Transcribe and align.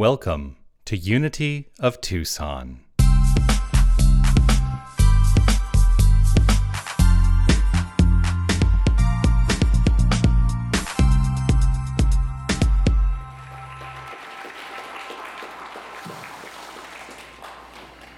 Welcome 0.00 0.56
to 0.86 0.96
Unity 0.96 1.68
of 1.78 2.00
Tucson. 2.00 2.80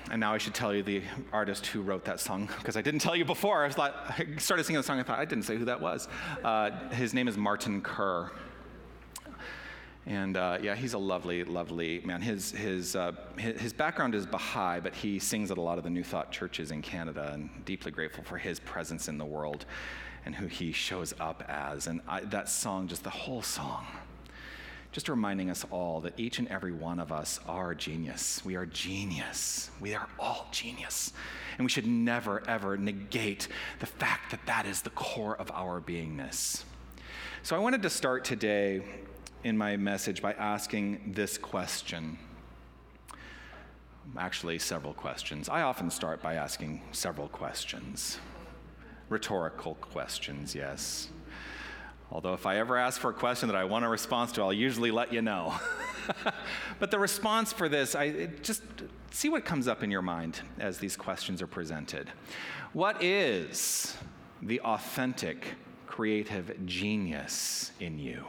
And 0.09 0.21
now 0.21 0.33
I 0.33 0.39
should 0.39 0.55
tell 0.55 0.73
you 0.73 0.85
the 0.85 1.03
artist 1.33 1.67
who 1.67 1.83
wrote 1.83 2.05
that 2.05 2.21
song 2.21 2.49
because 2.59 2.77
I 2.77 2.83
didn't 2.83 3.01
tell 3.01 3.17
you 3.17 3.25
before. 3.25 3.65
I 3.65 3.67
I 3.77 4.37
started 4.39 4.63
singing 4.63 4.79
the 4.79 4.85
song. 4.85 5.01
I 5.01 5.03
thought 5.03 5.19
I 5.19 5.25
didn't 5.25 5.47
say 5.47 5.57
who 5.57 5.65
that 5.65 5.81
was. 5.81 6.07
Uh, 6.45 6.71
his 6.91 7.13
name 7.13 7.27
is 7.27 7.37
Martin 7.37 7.81
Kerr. 7.83 8.31
And 10.07 10.37
uh, 10.37 10.59
yeah, 10.61 10.75
he's 10.75 10.95
a 10.95 10.99
lovely, 10.99 11.45
lovely 11.45 12.01
man. 12.05 12.21
His, 12.23 12.51
his, 12.51 12.97
uh, 12.97 13.13
his, 13.39 13.61
his 13.61 13.73
background 13.73 14.15
is 14.15 14.27
Baha'i, 14.27 14.81
but 14.81 14.95
he 14.95 15.19
sings 15.19 15.51
at 15.51 15.59
a 15.59 15.61
lot 15.61 15.79
of 15.79 15.85
the 15.85 15.91
New 15.91 16.03
Thought 16.03 16.33
churches 16.33 16.73
in 16.73 16.83
Canada, 16.83 17.31
and 17.33 17.51
deeply 17.65 17.93
grateful 17.93 18.25
for 18.25 18.37
his 18.37 18.59
presence 18.59 19.07
in 19.09 19.17
the 19.17 19.25
world 19.25 19.65
and 20.25 20.35
who 20.35 20.47
he 20.47 20.73
shows 20.73 21.15
up 21.21 21.45
as. 21.49 21.87
And 21.87 22.01
I, 22.09 22.21
that 22.21 22.49
song, 22.49 22.89
just 22.89 23.05
the 23.05 23.11
whole 23.11 23.43
song, 23.43 23.87
just 24.91 25.09
reminding 25.09 25.51
us 25.51 25.65
all 25.71 26.01
that 26.01 26.19
each 26.19 26.39
and 26.39 26.49
every 26.49 26.73
one 26.73 26.99
of 26.99 27.13
us 27.13 27.41
are 27.47 27.75
genius. 27.75 28.45
We 28.45 28.57
are 28.57 28.67
genius. 28.67 29.71
We 29.81 29.95
are 29.95 30.09
all 30.19 30.49
genius. 30.51 31.13
And 31.59 31.65
we 31.65 31.71
should 31.71 31.87
never, 31.87 32.43
ever 32.49 32.77
negate 32.77 33.49
the 33.79 33.87
fact 33.87 34.33
that 34.33 34.45
that 34.47 34.67
is 34.67 34.83
the 34.83 34.91
core 34.91 35.37
of 35.37 35.51
our 35.53 35.81
beingness. 35.81 36.65
So 37.43 37.57
I 37.57 37.59
wanted 37.61 37.83
to 37.83 37.91
start 37.91 38.25
today 38.25 38.83
in 39.45 39.59
my 39.59 39.77
message 39.77 40.23
by 40.23 40.33
asking 40.35 41.13
this 41.15 41.37
question. 41.37 42.19
Actually, 44.17 44.59
several 44.59 44.93
questions. 44.95 45.49
I 45.49 45.63
often 45.63 45.91
start 45.91 46.23
by 46.23 46.35
asking 46.35 46.83
several 46.93 47.29
questions. 47.29 48.19
Rhetorical 49.09 49.75
questions, 49.77 50.55
yes. 50.55 51.09
Although, 52.11 52.35
if 52.35 52.47
I 52.47 52.59
ever 52.59 52.77
ask 52.77 53.01
for 53.01 53.11
a 53.11 53.15
question 53.15 53.49
that 53.49 53.57
I 53.57 53.65
want 53.65 53.85
a 53.85 53.89
response 53.89 54.33
to, 54.33 54.43
I'll 54.43 54.53
usually 54.53 54.91
let 54.91 55.13
you 55.13 55.23
know. 55.23 55.55
but 56.79 56.91
the 56.91 56.99
response 56.99 57.53
for 57.53 57.69
this, 57.69 57.95
I 57.95 58.27
just 58.43 58.63
see 59.11 59.29
what 59.29 59.45
comes 59.45 59.67
up 59.67 59.83
in 59.83 59.91
your 59.91 60.03
mind 60.03 60.41
as 60.59 60.79
these 60.79 60.95
questions 60.95 61.41
are 61.41 61.47
presented. 61.47 62.11
What 62.75 63.03
is 63.03 63.97
the 64.43 64.61
authentic 64.61 65.55
creative 65.87 66.67
genius 66.67 67.73
in 67.81 67.99
you? 67.99 68.27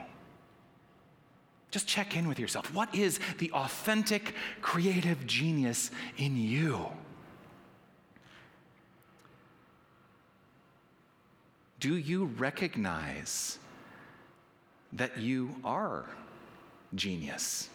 Just 1.73 1.87
check 1.87 2.15
in 2.15 2.27
with 2.27 2.37
yourself. 2.37 2.71
What 2.71 2.93
is 2.93 3.19
the 3.39 3.51
authentic 3.51 4.35
creative 4.61 5.25
genius 5.25 5.89
in 6.17 6.37
you? 6.37 6.85
Do 11.79 11.97
you 11.97 12.25
recognize 12.25 13.57
that 14.93 15.17
you 15.17 15.55
are 15.65 16.05
genius? 16.93 17.69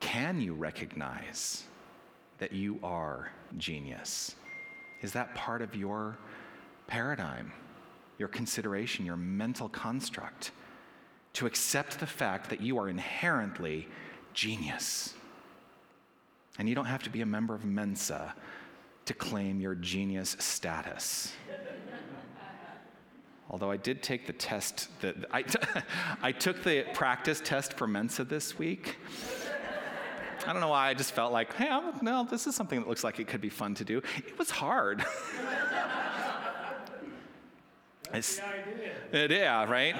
Can 0.00 0.40
you 0.40 0.54
recognize 0.54 1.62
that 2.38 2.50
you 2.50 2.80
are 2.82 3.30
genius? 3.58 4.34
Is 5.02 5.12
that 5.12 5.36
part 5.36 5.62
of 5.62 5.76
your 5.76 6.18
paradigm, 6.88 7.52
your 8.22 8.28
consideration, 8.28 9.04
your 9.04 9.16
mental 9.16 9.68
construct? 9.68 10.52
To 11.34 11.46
accept 11.46 11.98
the 11.98 12.06
fact 12.06 12.50
that 12.50 12.60
you 12.60 12.78
are 12.78 12.88
inherently 12.88 13.88
genius. 14.32 15.14
And 16.56 16.68
you 16.68 16.76
don't 16.76 16.84
have 16.84 17.02
to 17.02 17.10
be 17.10 17.20
a 17.20 17.26
member 17.26 17.52
of 17.52 17.64
Mensa 17.64 18.32
to 19.06 19.14
claim 19.14 19.60
your 19.60 19.74
genius 19.74 20.36
status. 20.38 21.32
Although 23.50 23.72
I 23.72 23.76
did 23.76 24.04
take 24.04 24.28
the 24.28 24.32
test 24.32 24.88
that 25.00 25.16
I, 25.32 25.42
t- 25.42 25.58
I 26.22 26.30
took 26.30 26.62
the 26.62 26.84
practice 26.94 27.42
test 27.44 27.72
for 27.72 27.88
Mensa 27.88 28.22
this 28.22 28.56
week. 28.56 28.98
I 30.46 30.52
don't 30.52 30.60
know 30.60 30.68
why, 30.68 30.90
I 30.90 30.94
just 30.94 31.12
felt 31.12 31.32
like, 31.32 31.54
hey, 31.54 31.68
I'm, 31.68 31.92
no, 32.02 32.24
this 32.30 32.46
is 32.46 32.54
something 32.54 32.78
that 32.78 32.88
looks 32.88 33.02
like 33.02 33.18
it 33.18 33.26
could 33.26 33.40
be 33.40 33.48
fun 33.48 33.74
to 33.74 33.84
do. 33.84 33.98
It 34.16 34.38
was 34.38 34.50
hard. 34.50 35.04
it's, 38.12 38.40
it, 39.12 39.30
yeah, 39.30 39.64
right? 39.64 39.96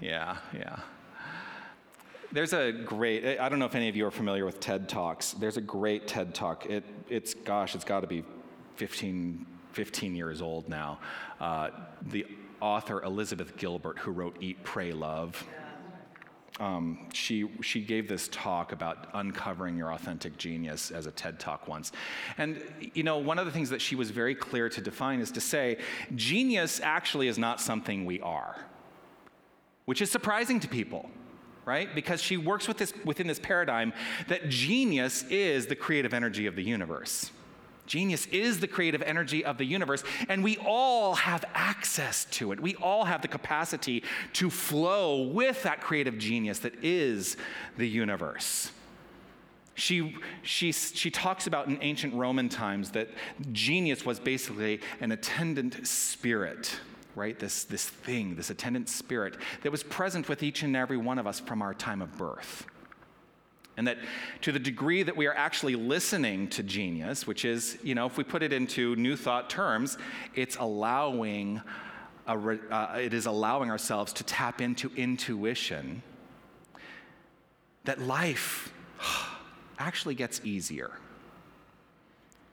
Yeah, 0.00 0.36
yeah. 0.54 0.76
There's 2.32 2.52
a 2.52 2.72
great, 2.72 3.38
I 3.38 3.48
don't 3.48 3.58
know 3.58 3.66
if 3.66 3.74
any 3.74 3.88
of 3.88 3.96
you 3.96 4.06
are 4.06 4.10
familiar 4.10 4.44
with 4.44 4.60
TED 4.60 4.88
Talks. 4.88 5.32
There's 5.32 5.56
a 5.56 5.60
great 5.60 6.06
TED 6.06 6.34
Talk. 6.34 6.66
It, 6.66 6.84
it's, 7.08 7.34
gosh, 7.34 7.74
it's 7.74 7.84
got 7.84 8.00
to 8.00 8.06
be 8.06 8.24
15, 8.76 9.44
15 9.72 10.14
years 10.14 10.40
old 10.40 10.68
now. 10.68 11.00
Uh, 11.40 11.70
the 12.02 12.26
author 12.60 13.02
Elizabeth 13.02 13.56
Gilbert, 13.56 13.98
who 13.98 14.12
wrote 14.12 14.36
Eat, 14.40 14.62
Pray, 14.62 14.92
Love, 14.92 15.44
um, 16.60 17.08
she, 17.12 17.48
she 17.62 17.80
gave 17.80 18.06
this 18.06 18.28
talk 18.28 18.72
about 18.72 19.08
uncovering 19.14 19.76
your 19.76 19.92
authentic 19.92 20.36
genius 20.36 20.90
as 20.90 21.06
a 21.06 21.10
TED 21.10 21.40
talk 21.40 21.66
once. 21.66 21.90
And, 22.38 22.62
you 22.94 23.02
know, 23.02 23.18
one 23.18 23.38
of 23.38 23.46
the 23.46 23.52
things 23.52 23.70
that 23.70 23.80
she 23.80 23.96
was 23.96 24.10
very 24.10 24.34
clear 24.34 24.68
to 24.68 24.80
define 24.80 25.20
is 25.20 25.30
to 25.32 25.40
say, 25.40 25.78
genius 26.14 26.80
actually 26.80 27.26
is 27.26 27.38
not 27.38 27.60
something 27.60 28.04
we 28.04 28.20
are, 28.20 28.56
which 29.86 30.00
is 30.00 30.10
surprising 30.10 30.60
to 30.60 30.68
people. 30.68 31.10
Right? 31.66 31.94
Because 31.94 32.20
she 32.20 32.36
works 32.36 32.66
with 32.66 32.78
this, 32.78 32.92
within 33.04 33.28
this 33.28 33.38
paradigm 33.38 33.92
that 34.28 34.48
genius 34.48 35.22
is 35.24 35.66
the 35.66 35.76
creative 35.76 36.12
energy 36.12 36.46
of 36.46 36.56
the 36.56 36.64
universe. 36.64 37.30
Genius 37.90 38.26
is 38.26 38.60
the 38.60 38.68
creative 38.68 39.02
energy 39.02 39.44
of 39.44 39.58
the 39.58 39.64
universe, 39.64 40.04
and 40.28 40.44
we 40.44 40.56
all 40.58 41.16
have 41.16 41.44
access 41.54 42.24
to 42.26 42.52
it. 42.52 42.60
We 42.60 42.76
all 42.76 43.04
have 43.04 43.20
the 43.20 43.26
capacity 43.26 44.04
to 44.34 44.48
flow 44.48 45.22
with 45.22 45.64
that 45.64 45.80
creative 45.80 46.16
genius 46.16 46.60
that 46.60 46.84
is 46.84 47.36
the 47.78 47.88
universe. 47.88 48.70
She, 49.74 50.16
she, 50.42 50.70
she 50.70 51.10
talks 51.10 51.48
about 51.48 51.66
in 51.66 51.78
ancient 51.80 52.14
Roman 52.14 52.48
times 52.48 52.92
that 52.92 53.08
genius 53.50 54.06
was 54.06 54.20
basically 54.20 54.80
an 55.00 55.10
attendant 55.10 55.84
spirit, 55.84 56.78
right? 57.16 57.36
This, 57.36 57.64
this 57.64 57.88
thing, 57.88 58.36
this 58.36 58.50
attendant 58.50 58.88
spirit 58.88 59.36
that 59.64 59.72
was 59.72 59.82
present 59.82 60.28
with 60.28 60.44
each 60.44 60.62
and 60.62 60.76
every 60.76 60.96
one 60.96 61.18
of 61.18 61.26
us 61.26 61.40
from 61.40 61.60
our 61.60 61.74
time 61.74 62.02
of 62.02 62.16
birth. 62.16 62.66
And 63.76 63.86
that 63.86 63.98
to 64.42 64.52
the 64.52 64.58
degree 64.58 65.02
that 65.02 65.16
we 65.16 65.26
are 65.26 65.34
actually 65.34 65.74
listening 65.74 66.48
to 66.48 66.62
genius, 66.62 67.26
which 67.26 67.44
is, 67.44 67.78
you 67.82 67.94
know, 67.94 68.06
if 68.06 68.16
we 68.16 68.24
put 68.24 68.42
it 68.42 68.52
into 68.52 68.96
new 68.96 69.16
thought 69.16 69.48
terms, 69.48 69.96
it's 70.34 70.56
allowing, 70.56 71.62
a, 72.26 72.36
uh, 72.36 72.98
it 73.00 73.14
is 73.14 73.26
allowing 73.26 73.70
ourselves 73.70 74.12
to 74.14 74.24
tap 74.24 74.60
into 74.60 74.90
intuition, 74.96 76.02
that 77.84 78.00
life 78.00 78.72
actually 79.78 80.14
gets 80.14 80.40
easier. 80.44 80.90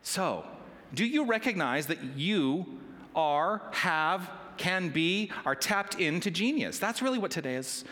So, 0.03 0.45
do 0.93 1.05
you 1.05 1.25
recognize 1.25 1.87
that 1.87 2.01
you 2.15 2.79
are, 3.13 3.61
have, 3.71 4.29
can 4.55 4.89
be, 4.89 5.31
are 5.45 5.55
tapped 5.55 5.99
into 5.99 6.31
genius? 6.31 6.79
That's 6.79 7.01
really 7.01 7.19
what 7.19 7.31
today 7.31 7.55
is 7.55 7.83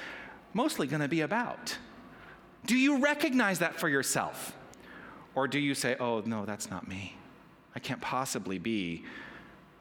mostly 0.54 0.88
going 0.88 1.02
to 1.02 1.10
be 1.10 1.22
about. 1.22 1.78
Do 2.66 2.78
you 2.78 2.98
recognize 2.98 3.60
that 3.60 3.80
for 3.80 3.90
yourself? 3.90 4.56
Or 5.36 5.48
do 5.48 5.60
you 5.60 5.76
say, 5.76 5.96
oh, 6.00 6.22
no, 6.26 6.46
that's 6.46 6.70
not 6.70 6.88
me? 6.88 7.16
I 7.76 7.80
can't 7.80 8.02
possibly 8.02 8.58
be, 8.58 9.04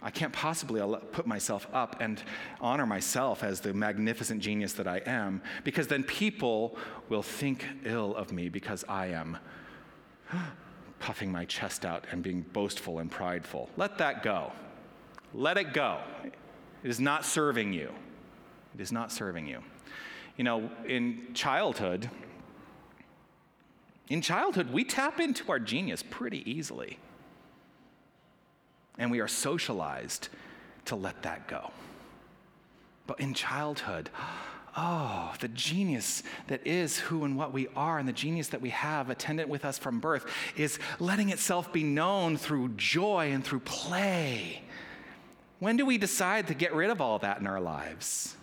I 0.02 0.10
can't 0.10 0.32
possibly 0.32 0.82
put 1.12 1.26
myself 1.26 1.66
up 1.72 1.96
and 2.00 2.22
honor 2.60 2.86
myself 2.86 3.44
as 3.44 3.60
the 3.60 3.72
magnificent 3.72 4.42
genius 4.42 4.72
that 4.74 4.88
I 4.88 5.00
am, 5.06 5.40
because 5.62 5.86
then 5.86 6.02
people 6.02 6.76
will 7.08 7.22
think 7.22 7.64
ill 7.84 8.16
of 8.16 8.32
me 8.32 8.48
because 8.48 8.84
I 8.88 9.06
am 9.06 9.38
puffing 10.98 11.30
my 11.30 11.44
chest 11.44 11.86
out 11.86 12.04
and 12.10 12.22
being 12.22 12.42
boastful 12.52 12.98
and 12.98 13.10
prideful. 13.10 13.70
Let 13.76 13.98
that 13.98 14.22
go. 14.22 14.52
Let 15.32 15.56
it 15.56 15.72
go. 15.72 16.00
It 16.24 16.34
is 16.82 17.00
not 17.00 17.24
serving 17.24 17.72
you. 17.72 17.92
It 18.74 18.80
is 18.80 18.90
not 18.90 19.12
serving 19.12 19.46
you. 19.46 19.62
You 20.36 20.44
know, 20.44 20.70
in 20.86 21.28
childhood, 21.32 22.10
in 24.08 24.20
childhood, 24.20 24.72
we 24.72 24.84
tap 24.84 25.20
into 25.20 25.50
our 25.50 25.58
genius 25.58 26.02
pretty 26.02 26.48
easily. 26.50 26.98
And 28.98 29.10
we 29.10 29.20
are 29.20 29.28
socialized 29.28 30.28
to 30.86 30.96
let 30.96 31.22
that 31.22 31.48
go. 31.48 31.70
But 33.06 33.20
in 33.20 33.34
childhood, 33.34 34.10
oh, 34.76 35.32
the 35.40 35.48
genius 35.48 36.22
that 36.48 36.66
is 36.66 36.98
who 36.98 37.24
and 37.24 37.36
what 37.36 37.52
we 37.52 37.68
are, 37.74 37.98
and 37.98 38.08
the 38.08 38.12
genius 38.12 38.48
that 38.48 38.60
we 38.60 38.70
have 38.70 39.08
attendant 39.10 39.48
with 39.48 39.64
us 39.64 39.78
from 39.78 40.00
birth, 40.00 40.26
is 40.56 40.78
letting 41.00 41.30
itself 41.30 41.72
be 41.72 41.82
known 41.82 42.36
through 42.36 42.70
joy 42.76 43.32
and 43.32 43.44
through 43.44 43.60
play. 43.60 44.62
When 45.60 45.76
do 45.76 45.86
we 45.86 45.96
decide 45.96 46.48
to 46.48 46.54
get 46.54 46.74
rid 46.74 46.90
of 46.90 47.00
all 47.00 47.18
that 47.20 47.40
in 47.40 47.46
our 47.46 47.60
lives? 47.60 48.36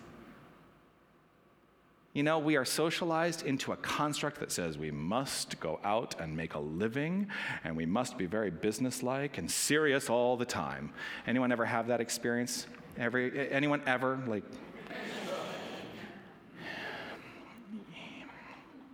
You 2.14 2.24
know, 2.24 2.40
we 2.40 2.58
are 2.58 2.66
socialized 2.66 3.46
into 3.46 3.72
a 3.72 3.78
construct 3.78 4.42
that 4.42 4.52
says 4.52 4.78
we 4.78 4.92
must 4.92 5.58
go 5.62 5.80
out 5.82 6.20
and 6.20 6.36
make 6.36 6.56
a 6.56 6.60
living 6.60 7.30
and 7.64 7.78
we 7.78 7.86
must 7.86 8.18
be 8.18 8.26
very 8.26 8.52
businesslike 8.52 9.38
and 9.38 9.50
serious 9.50 10.10
all 10.10 10.36
the 10.36 10.46
time. 10.46 10.92
Anyone 11.26 11.54
ever 11.54 11.64
have 11.64 11.88
that 11.88 12.02
experience? 12.02 12.68
Every, 12.98 13.50
anyone 13.50 13.82
ever? 13.88 14.20
Like, 14.28 14.44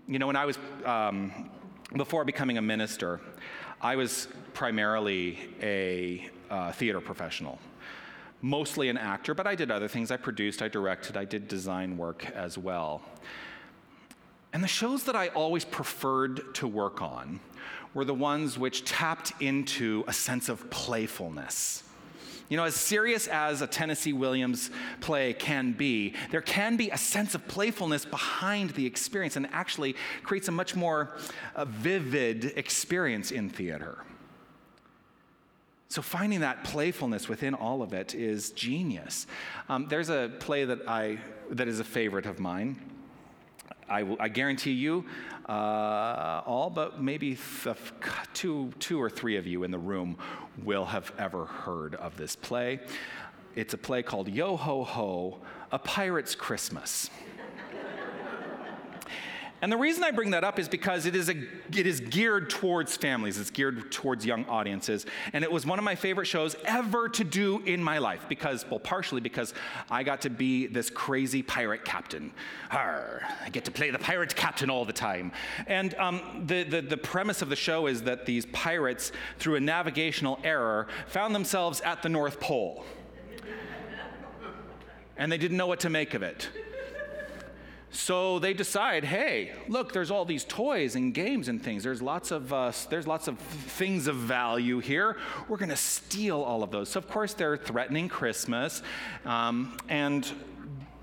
you 0.08 0.20
know, 0.20 0.28
when 0.28 0.36
I 0.36 0.46
was, 0.46 0.60
um, 0.86 1.50
before 1.96 2.24
becoming 2.24 2.60
a 2.60 2.62
minister, 2.62 3.20
I 3.82 3.96
was 3.96 4.28
primarily 4.54 5.40
a 5.60 6.30
uh, 6.52 6.72
theater 6.72 7.02
professional 7.02 7.58
mostly 8.42 8.90
an 8.90 8.98
actor, 8.98 9.34
but 9.34 9.48
I 9.48 9.56
did 9.56 9.72
other 9.72 9.88
things. 9.88 10.12
I 10.12 10.18
produced, 10.18 10.62
I 10.62 10.68
directed, 10.68 11.18
I 11.18 11.26
did 11.26 11.48
design 11.48 11.98
work 11.98 12.30
as 12.32 12.58
well. 12.58 13.02
And 14.54 14.64
the 14.64 14.68
shows 14.68 15.04
that 15.04 15.16
I 15.16 15.28
always 15.30 15.66
preferred 15.66 16.54
to 16.56 16.68
work 16.68 17.02
on 17.02 17.40
were 17.94 18.06
the 18.06 18.14
ones 18.14 18.58
which 18.58 18.86
tapped 18.86 19.34
into 19.42 20.04
a 20.08 20.14
sense 20.14 20.50
of 20.50 20.70
playfulness. 20.70 21.84
You 22.50 22.56
know, 22.56 22.64
as 22.64 22.76
serious 22.76 23.28
as 23.28 23.62
a 23.62 23.68
Tennessee 23.68 24.14
Williams 24.14 24.72
play 25.02 25.34
can 25.34 25.74
be, 25.74 26.14
there 26.32 26.42
can 26.42 26.78
be 26.78 26.90
a 26.90 26.98
sense 26.98 27.36
of 27.36 27.46
playfulness 27.48 28.06
behind 28.06 28.70
the 28.72 28.86
experience 28.86 29.36
and 29.36 29.48
actually 29.52 29.96
creates 30.24 30.48
a 30.48 30.52
much 30.52 30.74
more 30.74 31.18
uh, 31.56 31.66
vivid 31.66 32.54
experience 32.56 33.32
in 33.32 33.50
theater. 33.50 33.98
So 35.90 36.02
finding 36.02 36.42
that 36.42 36.64
playfulness 36.64 37.30
within 37.30 37.54
all 37.54 37.82
of 37.82 37.94
it 37.94 38.14
is 38.14 38.52
genius. 38.52 39.26
Um, 39.70 39.88
there's 39.88 40.10
a 40.10 40.32
play 40.40 40.66
that 40.66 40.88
I 40.88 41.20
that 41.52 41.68
is 41.68 41.80
a 41.80 41.84
favorite 41.84 42.26
of 42.26 42.40
mine. 42.40 42.78
I, 43.90 44.18
I 44.20 44.28
guarantee 44.28 44.74
you, 44.74 45.06
uh, 45.48 46.42
all 46.46 46.70
but 46.70 47.02
maybe 47.02 47.38
th- 47.64 47.78
two, 48.34 48.74
two 48.80 49.02
or 49.02 49.10
three 49.10 49.38
of 49.38 49.48
you 49.48 49.64
in 49.64 49.72
the 49.72 49.78
room 49.78 50.18
will 50.62 50.84
have 50.86 51.14
ever 51.18 51.46
heard 51.46 51.96
of 51.96 52.18
this 52.18 52.36
play. 52.36 52.82
It's 53.56 53.74
a 53.74 53.78
play 53.78 54.04
called 54.04 54.28
Yo 54.28 54.58
Ho 54.58 54.84
Ho, 54.84 55.40
A 55.72 55.80
Pirate's 55.80 56.36
Christmas. 56.36 57.10
And 59.62 59.72
the 59.72 59.78
reason 59.78 60.04
I 60.04 60.12
bring 60.12 60.32
that 60.32 60.44
up 60.44 60.60
is 60.60 60.70
because 60.70 61.08
it 61.08 61.16
is, 61.16 61.30
a, 61.30 61.36
it 61.76 61.88
is 61.88 62.00
geared 62.00 62.50
towards 62.50 62.96
families, 62.96 63.40
it's 63.40 63.50
geared 63.50 63.92
towards 63.92 64.24
young 64.24 64.46
audiences. 64.46 65.08
And 65.34 65.44
it 65.44 65.52
was 65.52 65.66
one 65.66 65.80
of 65.80 65.86
my 65.86 65.96
favorite 65.96 66.28
shows 66.28 66.56
ever 66.66 67.10
to 67.10 67.24
do 67.24 67.60
in 67.66 67.82
my 67.82 67.98
life 67.98 68.26
because, 68.30 68.70
well, 68.70 68.80
partially 68.80 69.20
because 69.20 69.56
I 69.90 70.04
got 70.04 70.22
to 70.22 70.30
be 70.30 70.68
this 70.68 70.92
crazy 70.92 71.42
pirate 71.42 71.84
captain. 71.86 72.32
Arr, 72.70 73.24
I 73.44 73.50
get 73.50 73.66
to 73.66 73.72
play 73.72 73.90
the 73.90 73.98
pirate 73.98 74.36
captain 74.36 74.70
all 74.70 74.86
the 74.86 74.94
time. 74.94 75.32
And 75.66 75.96
um, 75.96 76.44
the, 76.46 76.62
the, 76.62 76.82
the 76.82 76.98
premise 76.98 77.42
of 77.42 77.50
the 77.50 77.56
show 77.56 77.88
is 77.88 78.04
that 78.04 78.28
these 78.28 78.46
pirates, 78.48 79.12
through 79.40 79.56
a 79.56 79.60
navigational 79.60 80.40
error, 80.44 80.88
found 81.08 81.34
themselves 81.34 81.82
at 81.82 82.04
the 82.04 82.10
North 82.10 82.40
Pole. 82.40 82.86
And 85.18 85.32
they 85.32 85.40
didn't 85.40 85.58
know 85.58 85.66
what 85.66 85.80
to 85.80 85.90
make 85.90 86.14
of 86.14 86.22
it. 86.22 86.48
So 87.90 88.40
they 88.40 88.54
decide, 88.54 89.06
hey, 89.06 89.54
look, 89.70 89.94
there's 89.94 90.12
all 90.12 90.26
these 90.26 90.44
toys 90.44 90.96
and 90.96 91.14
games 91.14 91.48
and 91.48 91.64
things. 91.64 91.84
There's 91.84 92.02
lots 92.02 92.32
of 92.32 92.52
uh, 92.52 92.72
there's 92.90 93.08
lots 93.08 93.28
of 93.28 93.40
things 93.40 94.08
of 94.08 94.16
value 94.16 94.80
here. 94.80 95.18
We're 95.48 95.58
going 95.58 95.70
to 95.70 95.76
steal 95.78 96.42
all 96.42 96.64
of 96.64 96.72
those. 96.72 96.90
So 96.90 96.98
of 96.98 97.10
course 97.10 97.34
they're 97.34 97.58
threatening 97.58 98.10
Christmas, 98.10 98.82
um, 99.26 99.78
and 99.88 100.30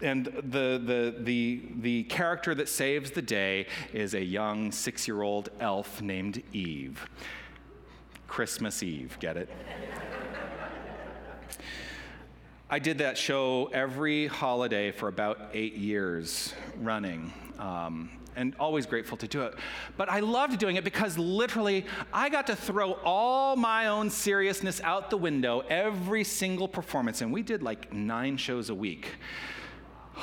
and 0.02 0.26
the, 0.26 0.81
the, 0.84 1.14
the, 1.19 1.62
the 1.81 2.02
character 2.04 2.54
that 2.54 2.69
saves 2.69 3.12
the 3.12 3.22
day 3.22 3.66
is 3.92 4.14
a 4.14 4.22
young 4.22 4.70
six 4.70 5.08
year 5.08 5.22
old 5.22 5.48
elf 5.60 6.02
named 6.02 6.42
Eve. 6.52 7.08
Christmas 8.28 8.82
Eve, 8.82 9.16
get 9.20 9.37
it? 9.37 9.48
I 12.70 12.78
did 12.78 12.99
that 12.99 13.19
show 13.19 13.70
every 13.72 14.26
holiday 14.26 14.90
for 14.90 15.08
about 15.08 15.50
eight 15.52 15.75
years 15.75 16.55
running. 16.81 17.32
Um, 17.58 18.11
and 18.37 18.55
always 18.58 18.87
grateful 18.87 19.16
to 19.19 19.28
do 19.28 19.43
it. 19.43 19.55
But 19.96 20.08
I 20.08 20.20
loved 20.20 20.58
doing 20.58 20.76
it 20.76 20.82
because 20.82 21.16
literally 21.16 21.87
I 22.12 22.28
got 22.28 22.49
to 22.49 22.56
throw 22.56 22.94
all 23.05 23.55
my 23.55 23.87
own 23.87 24.11
seriousness 24.11 24.81
out 24.81 25.11
the 25.11 25.16
window 25.16 25.61
every 25.69 26.25
single 26.25 26.66
performance. 26.66 27.20
And 27.20 27.32
we 27.32 27.43
did 27.43 27.62
like 27.62 27.93
nine 27.93 28.37
shows 28.37 28.70
a 28.70 28.75
week. 28.75 29.08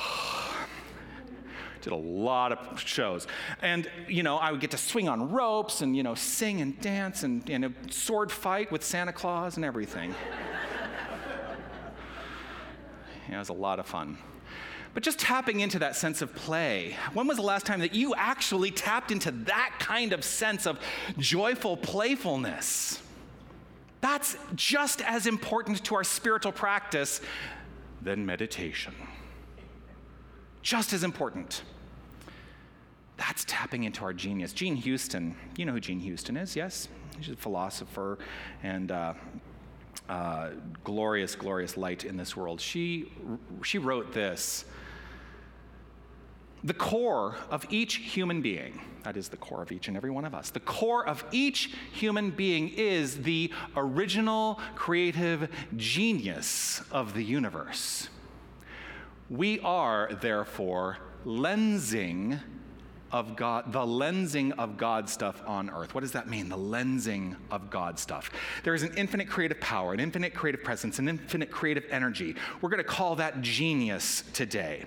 did 1.81 1.93
a 1.93 1.95
lot 1.95 2.51
of 2.51 2.79
shows. 2.79 3.27
And, 3.61 3.89
you 4.07 4.23
know, 4.23 4.37
I 4.37 4.51
would 4.51 4.61
get 4.61 4.71
to 4.71 4.77
swing 4.77 5.09
on 5.09 5.31
ropes 5.31 5.81
and, 5.81 5.95
you 5.95 6.03
know, 6.03 6.15
sing 6.15 6.61
and 6.61 6.79
dance 6.81 7.23
and, 7.23 7.49
and 7.49 7.65
a 7.65 7.71
sword 7.89 8.31
fight 8.31 8.71
with 8.71 8.83
Santa 8.83 9.13
Claus 9.13 9.55
and 9.55 9.65
everything. 9.65 10.13
It 13.31 13.37
was 13.37 13.49
a 13.49 13.53
lot 13.53 13.79
of 13.79 13.85
fun. 13.85 14.17
But 14.93 15.03
just 15.03 15.19
tapping 15.19 15.61
into 15.61 15.79
that 15.79 15.95
sense 15.95 16.21
of 16.21 16.35
play. 16.35 16.97
When 17.13 17.25
was 17.25 17.37
the 17.37 17.43
last 17.43 17.65
time 17.65 17.79
that 17.79 17.95
you 17.95 18.13
actually 18.15 18.71
tapped 18.71 19.09
into 19.09 19.31
that 19.31 19.75
kind 19.79 20.11
of 20.11 20.23
sense 20.23 20.67
of 20.67 20.79
joyful 21.17 21.77
playfulness? 21.77 23.01
That's 24.01 24.35
just 24.55 25.01
as 25.01 25.27
important 25.27 25.83
to 25.85 25.95
our 25.95 26.03
spiritual 26.03 26.51
practice 26.51 27.21
than 28.01 28.25
meditation. 28.25 28.93
Just 30.61 30.91
as 30.91 31.03
important. 31.03 31.61
That's 33.15 33.45
tapping 33.45 33.83
into 33.83 34.03
our 34.03 34.13
genius. 34.13 34.51
Jean 34.51 34.75
Houston, 34.75 35.35
you 35.55 35.65
know 35.65 35.73
who 35.73 35.79
Jean 35.79 35.99
Houston 35.99 36.35
is, 36.35 36.55
yes? 36.55 36.87
He's 37.17 37.29
a 37.29 37.35
philosopher 37.35 38.17
and 38.63 38.91
uh, 38.91 39.13
uh, 40.09 40.49
glorious, 40.83 41.35
glorious 41.35 41.77
light 41.77 42.03
in 42.03 42.17
this 42.17 42.35
world. 42.35 42.59
She, 42.59 43.11
she 43.63 43.77
wrote 43.77 44.13
this 44.13 44.65
The 46.63 46.73
core 46.73 47.35
of 47.49 47.65
each 47.69 47.95
human 47.95 48.41
being, 48.41 48.81
that 49.03 49.17
is 49.17 49.29
the 49.29 49.37
core 49.37 49.61
of 49.61 49.71
each 49.71 49.87
and 49.87 49.97
every 49.97 50.11
one 50.11 50.25
of 50.25 50.35
us, 50.35 50.49
the 50.49 50.59
core 50.59 51.07
of 51.07 51.23
each 51.31 51.71
human 51.91 52.31
being 52.31 52.69
is 52.69 53.23
the 53.23 53.51
original 53.75 54.59
creative 54.75 55.49
genius 55.75 56.81
of 56.91 57.13
the 57.13 57.23
universe. 57.23 58.09
We 59.29 59.59
are, 59.61 60.09
therefore, 60.19 60.97
lensing 61.25 62.41
of 63.11 63.35
God, 63.35 63.71
the 63.71 63.79
lensing 63.79 64.51
of 64.57 64.77
God 64.77 65.09
stuff 65.09 65.41
on 65.45 65.69
earth. 65.69 65.93
What 65.93 66.01
does 66.01 66.13
that 66.13 66.29
mean? 66.29 66.49
The 66.49 66.57
lensing 66.57 67.35
of 67.49 67.69
God 67.69 67.99
stuff. 67.99 68.31
There 68.63 68.73
is 68.73 68.83
an 68.83 68.93
infinite 68.95 69.27
creative 69.27 69.59
power, 69.59 69.93
an 69.93 69.99
infinite 69.99 70.33
creative 70.33 70.63
presence, 70.63 70.99
an 70.99 71.09
infinite 71.09 71.51
creative 71.51 71.85
energy. 71.89 72.35
We're 72.61 72.69
going 72.69 72.77
to 72.77 72.83
call 72.83 73.15
that 73.17 73.41
genius 73.41 74.23
today. 74.33 74.85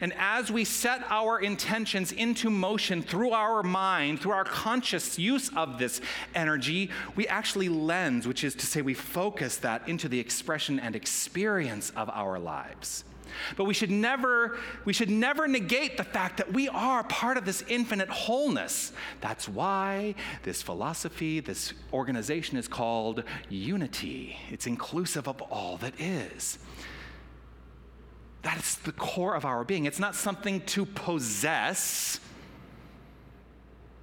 And 0.00 0.14
as 0.16 0.50
we 0.50 0.64
set 0.64 1.04
our 1.10 1.38
intentions 1.38 2.12
into 2.12 2.48
motion 2.48 3.02
through 3.02 3.32
our 3.32 3.62
mind, 3.62 4.20
through 4.20 4.32
our 4.32 4.44
conscious 4.44 5.18
use 5.18 5.50
of 5.54 5.78
this 5.78 6.00
energy, 6.34 6.90
we 7.14 7.28
actually 7.28 7.68
lens, 7.68 8.26
which 8.26 8.42
is 8.42 8.54
to 8.54 8.66
say, 8.66 8.80
we 8.80 8.94
focus 8.94 9.58
that 9.58 9.86
into 9.88 10.08
the 10.08 10.18
expression 10.18 10.80
and 10.80 10.96
experience 10.96 11.90
of 11.90 12.08
our 12.10 12.38
lives. 12.38 13.04
But 13.56 13.64
we 13.64 13.74
should 13.74 13.90
never 13.90 14.58
we 14.84 14.92
should 14.92 15.10
never 15.10 15.46
negate 15.48 15.96
the 15.96 16.04
fact 16.04 16.36
that 16.38 16.52
we 16.52 16.68
are 16.68 17.04
part 17.04 17.36
of 17.36 17.44
this 17.44 17.62
infinite 17.68 18.08
wholeness. 18.08 18.92
That's 19.20 19.48
why 19.48 20.14
this 20.42 20.62
philosophy, 20.62 21.40
this 21.40 21.72
organization 21.92 22.56
is 22.56 22.68
called 22.68 23.24
unity. 23.48 24.36
It's 24.50 24.66
inclusive 24.66 25.28
of 25.28 25.40
all 25.42 25.76
that 25.78 26.00
is. 26.00 26.58
That's 28.42 28.76
the 28.76 28.92
core 28.92 29.34
of 29.34 29.44
our 29.44 29.64
being. 29.64 29.86
It's 29.86 29.98
not 29.98 30.14
something 30.14 30.60
to 30.66 30.86
possess. 30.86 32.20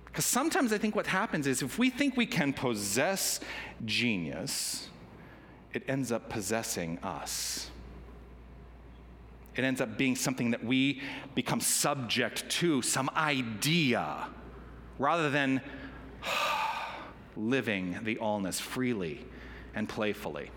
Because 0.06 0.25
sometimes 0.25 0.74
I 0.74 0.77
think 0.77 0.96
what 0.96 1.08
happens 1.08 1.48
is 1.48 1.62
if 1.62 1.80
we 1.80 1.89
think 1.89 2.18
we 2.18 2.25
can 2.25 2.53
possess 2.53 3.39
genius, 3.86 4.89
it 5.74 5.84
ends 5.88 6.12
up 6.12 6.30
possessing 6.30 7.00
us. 7.00 7.72
It 9.55 9.63
ends 9.63 9.81
up 9.81 9.98
being 9.98 10.15
something 10.15 10.51
that 10.51 10.63
we 10.63 11.01
become 11.36 11.60
subject 11.60 12.50
to, 12.50 12.81
some 12.81 13.10
idea, 13.15 14.27
rather 14.98 15.29
than 15.29 15.62
living 17.38 18.00
the 18.03 18.15
allness 18.15 18.60
freely 18.60 19.25
and 19.75 19.88
playfully. 19.88 20.50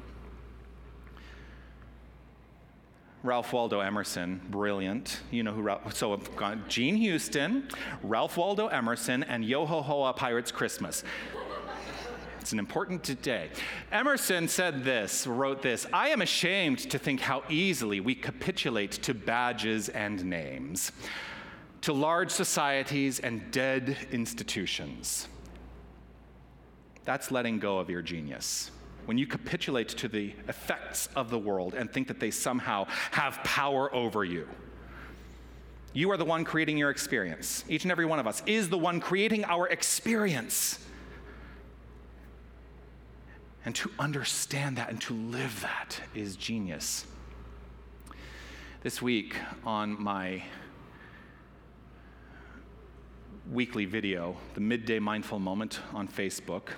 Ralph 3.22 3.52
Waldo 3.52 3.80
Emerson, 3.80 4.40
brilliant. 4.50 5.20
You 5.32 5.42
know 5.42 5.52
who 5.52 5.60
Ralph, 5.60 5.94
so 5.94 6.18
Jean 6.68 6.96
Houston, 6.96 7.68
Ralph 8.02 8.36
Waldo 8.36 8.68
Emerson, 8.68 9.24
and 9.24 9.44
Yo 9.44 9.66
Ho 9.66 9.82
Ho, 9.82 10.04
a 10.04 10.12
Pirate's 10.12 10.52
Christmas. 10.52 11.02
It's 12.46 12.52
an 12.52 12.60
important 12.60 13.20
day. 13.22 13.50
Emerson 13.90 14.46
said 14.46 14.84
this, 14.84 15.26
wrote 15.26 15.62
this 15.62 15.84
I 15.92 16.10
am 16.10 16.22
ashamed 16.22 16.78
to 16.90 16.96
think 16.96 17.18
how 17.18 17.42
easily 17.48 17.98
we 17.98 18.14
capitulate 18.14 18.92
to 19.02 19.14
badges 19.14 19.88
and 19.88 20.24
names. 20.24 20.92
to 21.80 21.92
large 21.92 22.30
societies 22.30 23.18
and 23.18 23.50
dead 23.50 23.96
institutions. 24.12 25.26
That's 27.04 27.32
letting 27.32 27.58
go 27.58 27.78
of 27.78 27.90
your 27.90 28.02
genius. 28.02 28.70
When 29.06 29.18
you 29.18 29.26
capitulate 29.26 29.88
to 29.88 30.06
the 30.06 30.32
effects 30.46 31.08
of 31.16 31.30
the 31.30 31.38
world 31.40 31.74
and 31.74 31.92
think 31.92 32.06
that 32.06 32.20
they 32.20 32.30
somehow 32.30 32.86
have 33.10 33.40
power 33.42 33.92
over 33.92 34.24
you. 34.24 34.48
You 35.92 36.12
are 36.12 36.16
the 36.16 36.24
one 36.24 36.44
creating 36.44 36.78
your 36.78 36.90
experience. 36.90 37.64
Each 37.68 37.84
and 37.84 37.90
every 37.90 38.06
one 38.06 38.20
of 38.20 38.28
us 38.28 38.40
is 38.46 38.68
the 38.68 38.78
one 38.78 39.00
creating 39.00 39.44
our 39.46 39.66
experience. 39.66 40.85
And 43.66 43.74
to 43.74 43.90
understand 43.98 44.78
that 44.78 44.90
and 44.90 45.00
to 45.02 45.14
live 45.14 45.60
that 45.60 46.00
is 46.14 46.36
genius. 46.36 47.04
This 48.84 49.02
week 49.02 49.34
on 49.64 50.00
my 50.00 50.44
weekly 53.50 53.84
video, 53.84 54.36
the 54.54 54.60
Midday 54.60 55.00
Mindful 55.00 55.40
Moment 55.40 55.80
on 55.92 56.06
Facebook, 56.06 56.68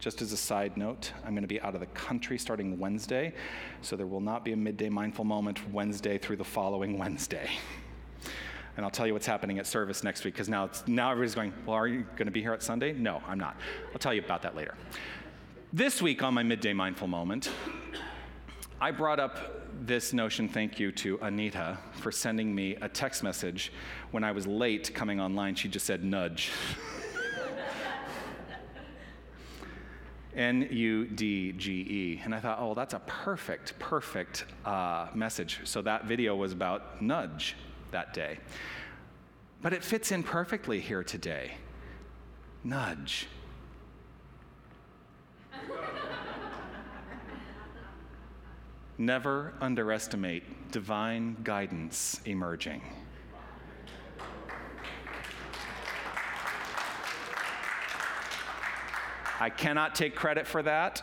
just 0.00 0.20
as 0.20 0.32
a 0.32 0.36
side 0.36 0.76
note, 0.76 1.12
I'm 1.24 1.34
going 1.34 1.42
to 1.42 1.48
be 1.48 1.60
out 1.60 1.74
of 1.74 1.80
the 1.80 1.86
country 1.86 2.36
starting 2.36 2.76
Wednesday, 2.80 3.32
so 3.80 3.94
there 3.94 4.08
will 4.08 4.20
not 4.20 4.44
be 4.44 4.50
a 4.52 4.56
Midday 4.56 4.88
Mindful 4.88 5.24
Moment 5.24 5.72
Wednesday 5.72 6.18
through 6.18 6.36
the 6.36 6.44
following 6.44 6.98
Wednesday. 6.98 7.48
And 8.76 8.84
I'll 8.84 8.90
tell 8.90 9.06
you 9.06 9.12
what's 9.12 9.26
happening 9.26 9.60
at 9.60 9.66
service 9.66 10.02
next 10.02 10.24
week 10.24 10.34
because 10.34 10.48
now, 10.48 10.70
now 10.88 11.12
everybody's 11.12 11.34
going, 11.34 11.52
Well, 11.66 11.76
are 11.76 11.86
you 11.86 12.06
going 12.16 12.26
to 12.26 12.32
be 12.32 12.40
here 12.40 12.54
at 12.54 12.62
Sunday? 12.62 12.92
No, 12.92 13.22
I'm 13.28 13.38
not. 13.38 13.56
I'll 13.92 13.98
tell 13.98 14.14
you 14.14 14.22
about 14.22 14.42
that 14.42 14.56
later. 14.56 14.74
This 15.72 16.02
week 16.02 16.24
on 16.24 16.34
my 16.34 16.42
Midday 16.42 16.72
Mindful 16.72 17.06
Moment, 17.06 17.48
I 18.80 18.90
brought 18.90 19.20
up 19.20 19.86
this 19.86 20.12
notion, 20.12 20.48
thank 20.48 20.80
you 20.80 20.90
to 20.90 21.16
Anita 21.22 21.78
for 21.92 22.10
sending 22.10 22.52
me 22.52 22.74
a 22.80 22.88
text 22.88 23.22
message 23.22 23.72
when 24.10 24.24
I 24.24 24.32
was 24.32 24.48
late 24.48 24.92
coming 24.92 25.20
online. 25.20 25.54
She 25.54 25.68
just 25.68 25.86
said 25.86 26.02
nudge. 26.02 26.50
N 30.34 30.66
U 30.72 31.06
D 31.06 31.52
G 31.52 31.72
E. 31.72 32.20
And 32.24 32.34
I 32.34 32.40
thought, 32.40 32.58
oh, 32.60 32.74
that's 32.74 32.94
a 32.94 33.00
perfect, 33.06 33.78
perfect 33.78 34.46
uh, 34.64 35.06
message. 35.14 35.60
So 35.62 35.82
that 35.82 36.06
video 36.06 36.34
was 36.34 36.50
about 36.50 37.00
nudge 37.00 37.54
that 37.92 38.12
day. 38.12 38.38
But 39.62 39.72
it 39.72 39.84
fits 39.84 40.10
in 40.10 40.24
perfectly 40.24 40.80
here 40.80 41.04
today. 41.04 41.52
Nudge. 42.64 43.28
Never 49.00 49.54
underestimate 49.62 50.72
divine 50.72 51.38
guidance 51.42 52.20
emerging. 52.26 52.82
I 59.40 59.48
cannot 59.48 59.94
take 59.94 60.14
credit 60.14 60.46
for 60.46 60.62
that. 60.64 61.00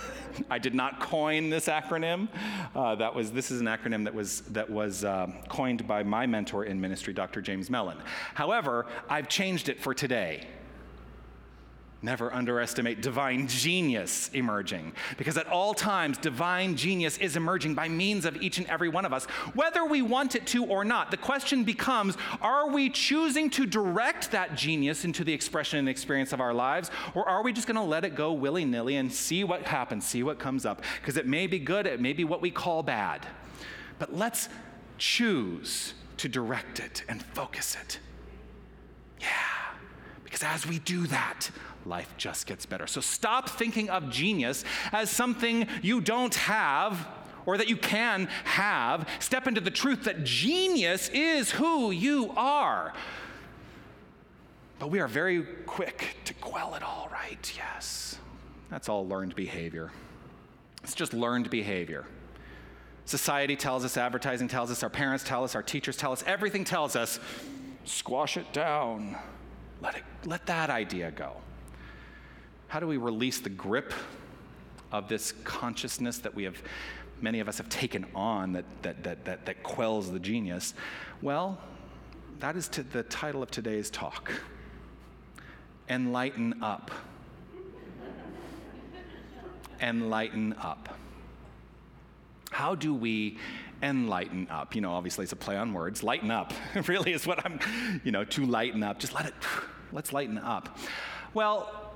I 0.50 0.58
did 0.58 0.74
not 0.74 0.98
coin 0.98 1.48
this 1.48 1.68
acronym. 1.68 2.26
Uh, 2.74 2.96
that 2.96 3.14
was, 3.14 3.30
this 3.30 3.52
is 3.52 3.60
an 3.60 3.68
acronym 3.68 4.02
that 4.02 4.14
was, 4.14 4.40
that 4.50 4.68
was 4.68 5.04
uh, 5.04 5.28
coined 5.48 5.86
by 5.86 6.02
my 6.02 6.26
mentor 6.26 6.64
in 6.64 6.80
ministry, 6.80 7.12
Dr. 7.12 7.40
James 7.40 7.70
Mellon. 7.70 7.98
However, 8.34 8.86
I've 9.08 9.28
changed 9.28 9.68
it 9.68 9.80
for 9.80 9.94
today. 9.94 10.48
Never 12.00 12.32
underestimate 12.32 13.02
divine 13.02 13.48
genius 13.48 14.30
emerging, 14.32 14.92
because 15.16 15.36
at 15.36 15.48
all 15.48 15.74
times, 15.74 16.16
divine 16.16 16.76
genius 16.76 17.18
is 17.18 17.34
emerging 17.34 17.74
by 17.74 17.88
means 17.88 18.24
of 18.24 18.40
each 18.40 18.58
and 18.58 18.68
every 18.68 18.88
one 18.88 19.04
of 19.04 19.12
us, 19.12 19.24
whether 19.54 19.84
we 19.84 20.00
want 20.00 20.36
it 20.36 20.46
to 20.48 20.64
or 20.64 20.84
not. 20.84 21.10
The 21.10 21.16
question 21.16 21.64
becomes 21.64 22.16
are 22.40 22.70
we 22.70 22.88
choosing 22.88 23.50
to 23.50 23.66
direct 23.66 24.30
that 24.30 24.54
genius 24.54 25.04
into 25.04 25.24
the 25.24 25.32
expression 25.32 25.80
and 25.80 25.88
experience 25.88 26.32
of 26.32 26.40
our 26.40 26.54
lives, 26.54 26.92
or 27.16 27.28
are 27.28 27.42
we 27.42 27.52
just 27.52 27.66
going 27.66 27.74
to 27.74 27.82
let 27.82 28.04
it 28.04 28.14
go 28.14 28.32
willy 28.32 28.64
nilly 28.64 28.94
and 28.94 29.12
see 29.12 29.42
what 29.42 29.62
happens, 29.62 30.06
see 30.06 30.22
what 30.22 30.38
comes 30.38 30.64
up? 30.64 30.82
Because 31.00 31.16
it 31.16 31.26
may 31.26 31.48
be 31.48 31.58
good, 31.58 31.84
it 31.84 32.00
may 32.00 32.12
be 32.12 32.22
what 32.22 32.40
we 32.40 32.52
call 32.52 32.84
bad. 32.84 33.26
But 33.98 34.14
let's 34.14 34.48
choose 34.98 35.94
to 36.18 36.28
direct 36.28 36.78
it 36.78 37.02
and 37.08 37.20
focus 37.22 37.76
it. 37.80 37.98
Yeah, 39.20 39.26
because 40.28 40.42
as 40.42 40.66
we 40.66 40.78
do 40.80 41.06
that, 41.06 41.50
life 41.86 42.12
just 42.18 42.46
gets 42.46 42.66
better. 42.66 42.86
So 42.86 43.00
stop 43.00 43.48
thinking 43.48 43.88
of 43.88 44.10
genius 44.10 44.62
as 44.92 45.08
something 45.08 45.66
you 45.80 46.02
don't 46.02 46.34
have 46.34 47.08
or 47.46 47.56
that 47.56 47.68
you 47.68 47.78
can 47.78 48.26
have. 48.44 49.08
Step 49.20 49.46
into 49.46 49.62
the 49.62 49.70
truth 49.70 50.04
that 50.04 50.22
genius 50.22 51.08
is 51.08 51.50
who 51.50 51.90
you 51.90 52.30
are. 52.36 52.92
But 54.78 54.90
we 54.90 55.00
are 55.00 55.08
very 55.08 55.42
quick 55.64 56.18
to 56.26 56.34
quell 56.34 56.74
it 56.74 56.82
all, 56.82 57.08
right? 57.10 57.52
Yes. 57.56 58.18
That's 58.68 58.90
all 58.90 59.08
learned 59.08 59.34
behavior. 59.34 59.90
It's 60.84 60.94
just 60.94 61.14
learned 61.14 61.48
behavior. 61.48 62.04
Society 63.06 63.56
tells 63.56 63.82
us, 63.82 63.96
advertising 63.96 64.48
tells 64.48 64.70
us, 64.70 64.82
our 64.82 64.90
parents 64.90 65.24
tell 65.24 65.42
us, 65.42 65.54
our 65.54 65.62
teachers 65.62 65.96
tell 65.96 66.12
us, 66.12 66.22
everything 66.26 66.64
tells 66.64 66.96
us 66.96 67.18
squash 67.84 68.36
it 68.36 68.52
down. 68.52 69.16
Let, 69.80 69.96
it, 69.96 70.02
let 70.24 70.46
that 70.46 70.70
idea 70.70 71.10
go. 71.10 71.36
How 72.68 72.80
do 72.80 72.86
we 72.86 72.96
release 72.96 73.40
the 73.40 73.50
grip 73.50 73.92
of 74.92 75.08
this 75.08 75.32
consciousness 75.44 76.18
that 76.18 76.34
we 76.34 76.44
have, 76.44 76.60
many 77.20 77.40
of 77.40 77.48
us 77.48 77.58
have 77.58 77.68
taken 77.68 78.06
on 78.14 78.52
that, 78.52 78.64
that, 78.82 79.04
that, 79.04 79.24
that, 79.24 79.46
that 79.46 79.62
quells 79.62 80.10
the 80.10 80.18
genius? 80.18 80.74
Well, 81.22 81.58
that 82.40 82.56
is 82.56 82.68
to 82.68 82.82
the 82.82 83.02
title 83.04 83.42
of 83.42 83.50
today's 83.50 83.90
talk 83.90 84.32
Enlighten 85.88 86.62
Up. 86.62 86.90
Enlighten 89.80 90.52
Up. 90.54 90.98
How 92.50 92.74
do 92.74 92.94
we 92.94 93.38
enlighten 93.82 94.48
up? 94.50 94.74
You 94.74 94.80
know, 94.80 94.92
obviously 94.92 95.24
it's 95.24 95.32
a 95.32 95.36
play 95.36 95.56
on 95.56 95.72
words. 95.72 96.02
Lighten 96.02 96.30
up 96.30 96.52
really 96.86 97.12
is 97.12 97.26
what 97.26 97.44
I'm, 97.44 97.60
you 98.04 98.12
know, 98.12 98.24
to 98.24 98.46
lighten 98.46 98.82
up. 98.82 98.98
Just 98.98 99.14
let 99.14 99.26
it, 99.26 99.34
let's 99.92 100.12
lighten 100.12 100.38
up. 100.38 100.78
Well, 101.34 101.94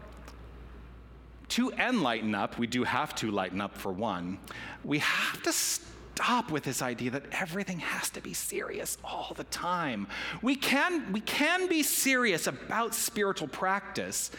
to 1.51 1.71
enlighten 1.73 2.35
up, 2.35 2.59
we 2.59 2.67
do 2.67 2.85
have 2.85 3.15
to 3.17 3.31
lighten 3.31 3.61
up 3.61 3.77
for 3.77 3.93
one. 3.93 4.39
We 4.85 5.01
have 5.01 5.43
to 5.43 5.53
stop 5.53 6.51
with 6.51 6.63
this 6.63 6.81
idea 6.83 7.11
that 7.11 7.25
everything 7.33 7.79
has 7.79 8.09
to 8.11 8.21
be 8.21 8.33
serious 8.33 8.97
all 9.05 9.35
the 9.37 9.45
time. 9.45 10.07
We 10.41 10.57
can, 10.57 11.13
we 11.13 11.21
can 11.21 11.69
be 11.69 11.83
serious 11.83 12.47
about 12.47 12.95
spiritual 12.95 13.49
practice 13.49 14.31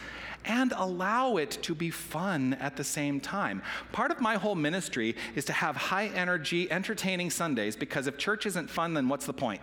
and 0.44 0.72
allow 0.76 1.36
it 1.36 1.50
to 1.62 1.74
be 1.74 1.90
fun 1.90 2.54
at 2.54 2.76
the 2.76 2.84
same 2.84 3.20
time. 3.20 3.62
Part 3.92 4.10
of 4.10 4.20
my 4.20 4.36
whole 4.36 4.54
ministry 4.54 5.16
is 5.34 5.44
to 5.46 5.52
have 5.52 5.76
high 5.76 6.06
energy, 6.08 6.70
entertaining 6.70 7.30
Sundays 7.30 7.76
because 7.76 8.06
if 8.06 8.18
church 8.18 8.46
isn't 8.46 8.68
fun, 8.70 8.94
then 8.94 9.08
what's 9.08 9.26
the 9.26 9.32
point? 9.32 9.60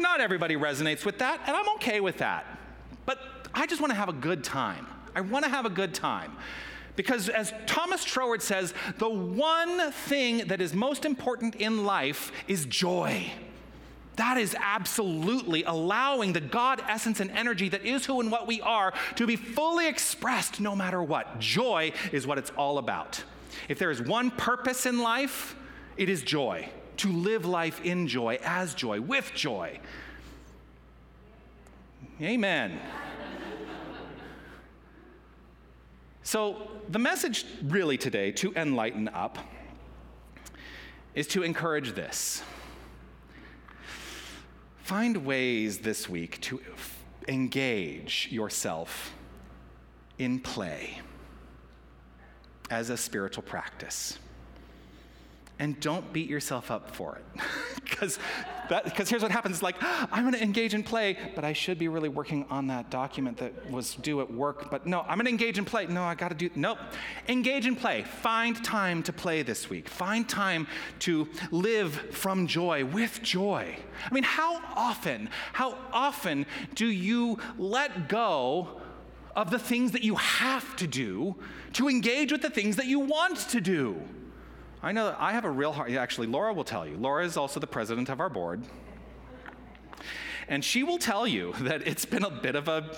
Not 0.00 0.20
everybody 0.20 0.56
resonates 0.56 1.04
with 1.04 1.18
that, 1.18 1.40
and 1.46 1.56
I'm 1.56 1.68
okay 1.76 2.00
with 2.00 2.18
that. 2.18 2.46
But 3.04 3.18
I 3.54 3.66
just 3.66 3.80
want 3.80 3.90
to 3.90 3.96
have 3.96 4.08
a 4.08 4.12
good 4.12 4.44
time. 4.44 4.86
I 5.14 5.20
want 5.20 5.44
to 5.44 5.50
have 5.50 5.66
a 5.66 5.70
good 5.70 5.94
time. 5.94 6.36
Because 6.96 7.28
as 7.28 7.52
Thomas 7.66 8.04
Troward 8.04 8.42
says, 8.42 8.74
the 8.98 9.08
one 9.08 9.92
thing 9.92 10.48
that 10.48 10.60
is 10.60 10.74
most 10.74 11.04
important 11.04 11.54
in 11.54 11.84
life 11.84 12.32
is 12.48 12.66
joy. 12.66 13.30
That 14.18 14.36
is 14.36 14.56
absolutely 14.58 15.62
allowing 15.62 16.32
the 16.32 16.40
God 16.40 16.82
essence 16.88 17.20
and 17.20 17.30
energy 17.30 17.68
that 17.68 17.84
is 17.84 18.04
who 18.04 18.20
and 18.20 18.32
what 18.32 18.48
we 18.48 18.60
are 18.60 18.92
to 19.14 19.26
be 19.28 19.36
fully 19.36 19.86
expressed 19.86 20.60
no 20.60 20.74
matter 20.74 21.00
what. 21.00 21.38
Joy 21.38 21.92
is 22.10 22.26
what 22.26 22.36
it's 22.36 22.50
all 22.56 22.78
about. 22.78 23.22
If 23.68 23.78
there 23.78 23.92
is 23.92 24.02
one 24.02 24.32
purpose 24.32 24.86
in 24.86 24.98
life, 24.98 25.54
it 25.96 26.08
is 26.08 26.22
joy 26.22 26.68
to 26.96 27.12
live 27.12 27.46
life 27.46 27.80
in 27.84 28.08
joy, 28.08 28.40
as 28.42 28.74
joy, 28.74 29.00
with 29.00 29.30
joy. 29.36 29.78
Amen. 32.20 32.80
so, 36.24 36.68
the 36.88 36.98
message 36.98 37.46
really 37.62 37.96
today 37.96 38.32
to 38.32 38.52
enlighten 38.54 39.06
up 39.06 39.38
is 41.14 41.28
to 41.28 41.44
encourage 41.44 41.92
this. 41.92 42.42
Find 44.88 45.26
ways 45.26 45.80
this 45.80 46.08
week 46.08 46.40
to 46.40 46.62
engage 47.28 48.26
yourself 48.30 49.12
in 50.16 50.40
play 50.40 51.02
as 52.70 52.88
a 52.88 52.96
spiritual 52.96 53.42
practice 53.42 54.18
and 55.58 55.78
don't 55.80 56.10
beat 56.10 56.30
yourself 56.30 56.70
up 56.70 56.96
for 56.96 57.16
it. 57.16 57.42
Because 57.84 58.18
Because 58.68 59.08
here's 59.08 59.22
what 59.22 59.30
happens 59.30 59.62
like, 59.62 59.76
ah, 59.80 60.08
I'm 60.12 60.22
going 60.22 60.34
to 60.34 60.42
engage 60.42 60.74
in 60.74 60.82
play, 60.82 61.16
but 61.34 61.44
I 61.44 61.52
should 61.52 61.78
be 61.78 61.88
really 61.88 62.08
working 62.08 62.44
on 62.50 62.66
that 62.68 62.90
document 62.90 63.38
that 63.38 63.70
was 63.70 63.94
due 63.94 64.20
at 64.20 64.32
work. 64.32 64.70
But 64.70 64.86
no, 64.86 65.00
I'm 65.00 65.16
going 65.16 65.24
to 65.24 65.30
engage 65.30 65.58
in 65.58 65.64
play. 65.64 65.86
No, 65.86 66.02
I 66.02 66.14
got 66.14 66.28
to 66.28 66.34
do, 66.34 66.50
nope. 66.54 66.78
Engage 67.28 67.66
in 67.66 67.76
play. 67.76 68.02
Find 68.02 68.62
time 68.64 69.02
to 69.04 69.12
play 69.12 69.42
this 69.42 69.70
week. 69.70 69.88
Find 69.88 70.28
time 70.28 70.66
to 71.00 71.28
live 71.50 71.94
from 72.12 72.46
joy, 72.46 72.84
with 72.84 73.22
joy. 73.22 73.76
I 74.04 74.14
mean, 74.14 74.24
how 74.24 74.60
often, 74.74 75.30
how 75.52 75.76
often 75.92 76.46
do 76.74 76.86
you 76.86 77.38
let 77.56 78.08
go 78.08 78.80
of 79.34 79.50
the 79.50 79.58
things 79.58 79.92
that 79.92 80.02
you 80.02 80.16
have 80.16 80.76
to 80.76 80.86
do 80.86 81.36
to 81.74 81.88
engage 81.88 82.32
with 82.32 82.42
the 82.42 82.50
things 82.50 82.76
that 82.76 82.86
you 82.86 82.98
want 82.98 83.38
to 83.50 83.60
do? 83.60 84.00
I 84.80 84.92
know 84.92 85.14
I 85.18 85.32
have 85.32 85.44
a 85.44 85.50
real 85.50 85.72
hard, 85.72 85.92
actually, 85.92 86.28
Laura 86.28 86.52
will 86.52 86.64
tell 86.64 86.86
you. 86.86 86.96
Laura 86.96 87.24
is 87.24 87.36
also 87.36 87.58
the 87.58 87.66
president 87.66 88.08
of 88.08 88.20
our 88.20 88.28
board. 88.28 88.62
And 90.46 90.64
she 90.64 90.84
will 90.84 90.98
tell 90.98 91.26
you 91.26 91.52
that 91.60 91.86
it's 91.86 92.04
been 92.04 92.24
a 92.24 92.30
bit 92.30 92.54
of 92.54 92.68
a 92.68 92.90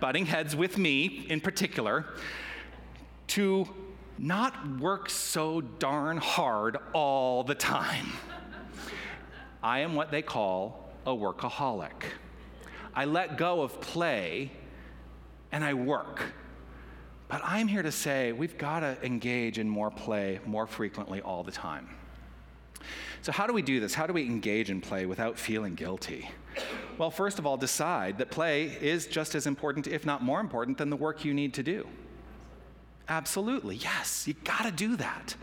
butting 0.00 0.26
heads 0.26 0.54
with 0.54 0.78
me 0.78 1.26
in 1.28 1.40
particular 1.40 2.06
to 3.28 3.68
not 4.16 4.80
work 4.80 5.08
so 5.08 5.60
darn 5.60 6.16
hard 6.16 6.76
all 6.92 7.44
the 7.44 7.54
time. 7.54 8.12
I 9.62 9.80
am 9.80 9.94
what 9.94 10.10
they 10.10 10.22
call 10.22 10.90
a 11.06 11.10
workaholic. 11.10 11.92
I 12.94 13.04
let 13.04 13.36
go 13.36 13.62
of 13.62 13.80
play 13.80 14.50
and 15.52 15.64
I 15.64 15.74
work. 15.74 16.32
But 17.28 17.42
I'm 17.44 17.68
here 17.68 17.82
to 17.82 17.92
say 17.92 18.32
we've 18.32 18.56
got 18.56 18.80
to 18.80 18.96
engage 19.04 19.58
in 19.58 19.68
more 19.68 19.90
play 19.90 20.40
more 20.46 20.66
frequently 20.66 21.20
all 21.20 21.42
the 21.42 21.52
time. 21.52 21.88
So, 23.20 23.32
how 23.32 23.46
do 23.46 23.52
we 23.52 23.62
do 23.62 23.80
this? 23.80 23.94
How 23.94 24.06
do 24.06 24.12
we 24.12 24.24
engage 24.24 24.70
in 24.70 24.80
play 24.80 25.04
without 25.04 25.38
feeling 25.38 25.74
guilty? 25.74 26.30
Well, 26.96 27.10
first 27.10 27.38
of 27.38 27.46
all, 27.46 27.56
decide 27.56 28.18
that 28.18 28.30
play 28.30 28.64
is 28.80 29.06
just 29.06 29.34
as 29.34 29.46
important, 29.46 29.86
if 29.86 30.06
not 30.06 30.22
more 30.22 30.40
important, 30.40 30.78
than 30.78 30.90
the 30.90 30.96
work 30.96 31.24
you 31.24 31.34
need 31.34 31.54
to 31.54 31.62
do. 31.62 31.86
Absolutely, 33.08 33.76
yes, 33.76 34.26
you 34.26 34.34
got 34.44 34.64
to 34.64 34.70
do 34.70 34.96
that. 34.96 35.34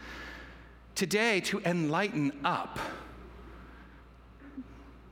Today, 0.96 1.42
to 1.42 1.60
enlighten 1.66 2.32
up, 2.44 2.80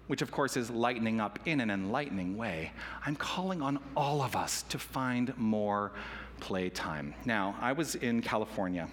which 0.07 0.21
of 0.21 0.31
course 0.31 0.55
is 0.55 0.69
lightening 0.69 1.19
up 1.19 1.39
in 1.45 1.59
an 1.59 1.69
enlightening 1.69 2.37
way, 2.37 2.71
I'm 3.05 3.15
calling 3.15 3.61
on 3.61 3.79
all 3.95 4.21
of 4.21 4.35
us 4.35 4.63
to 4.69 4.79
find 4.79 5.37
more 5.37 5.91
playtime. 6.43 7.15
Now, 7.23 7.55
I 7.61 7.71
was 7.71 7.95
in 7.95 8.21
California 8.21 8.89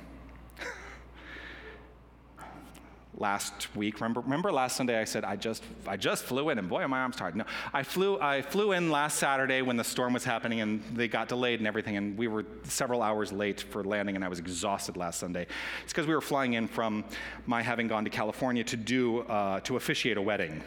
last 3.17 3.75
week. 3.75 4.01
Remember, 4.01 4.21
remember 4.21 4.53
last 4.53 4.77
Sunday 4.77 5.01
I 5.01 5.05
said 5.05 5.25
I 5.25 5.35
just 5.35 5.65
I 5.85 5.97
just 5.97 6.23
flew 6.23 6.51
in 6.51 6.61
and 6.61 6.69
boy 6.69 6.87
my 6.87 7.01
arms 7.01 7.17
tired. 7.17 7.35
No, 7.35 7.45
I 7.73 7.83
flew 7.83 8.21
I 8.21 8.41
flew 8.41 8.71
in 8.71 8.93
last 8.93 9.19
Saturday 9.19 9.63
when 9.63 9.77
the 9.77 9.83
storm 9.83 10.13
was 10.13 10.23
happening 10.23 10.61
and 10.61 10.81
they 10.95 11.09
got 11.09 11.27
delayed 11.27 11.59
and 11.59 11.67
everything 11.67 11.97
and 11.97 12.17
we 12.17 12.29
were 12.29 12.45
several 12.63 13.03
hours 13.03 13.33
late 13.33 13.61
for 13.61 13.83
landing 13.83 14.15
and 14.15 14.25
I 14.25 14.29
was 14.29 14.39
exhausted 14.39 14.97
last 14.97 15.19
Sunday. 15.19 15.49
It's 15.83 15.93
because 15.93 16.07
we 16.07 16.15
were 16.15 16.21
flying 16.21 16.53
in 16.53 16.69
from 16.69 17.05
my 17.47 17.63
having 17.63 17.89
gone 17.89 18.05
to 18.05 18.11
California 18.11 18.63
to 18.63 18.77
do 18.77 19.23
uh, 19.23 19.59
to 19.61 19.75
officiate 19.75 20.19
a 20.19 20.23
wedding. 20.23 20.63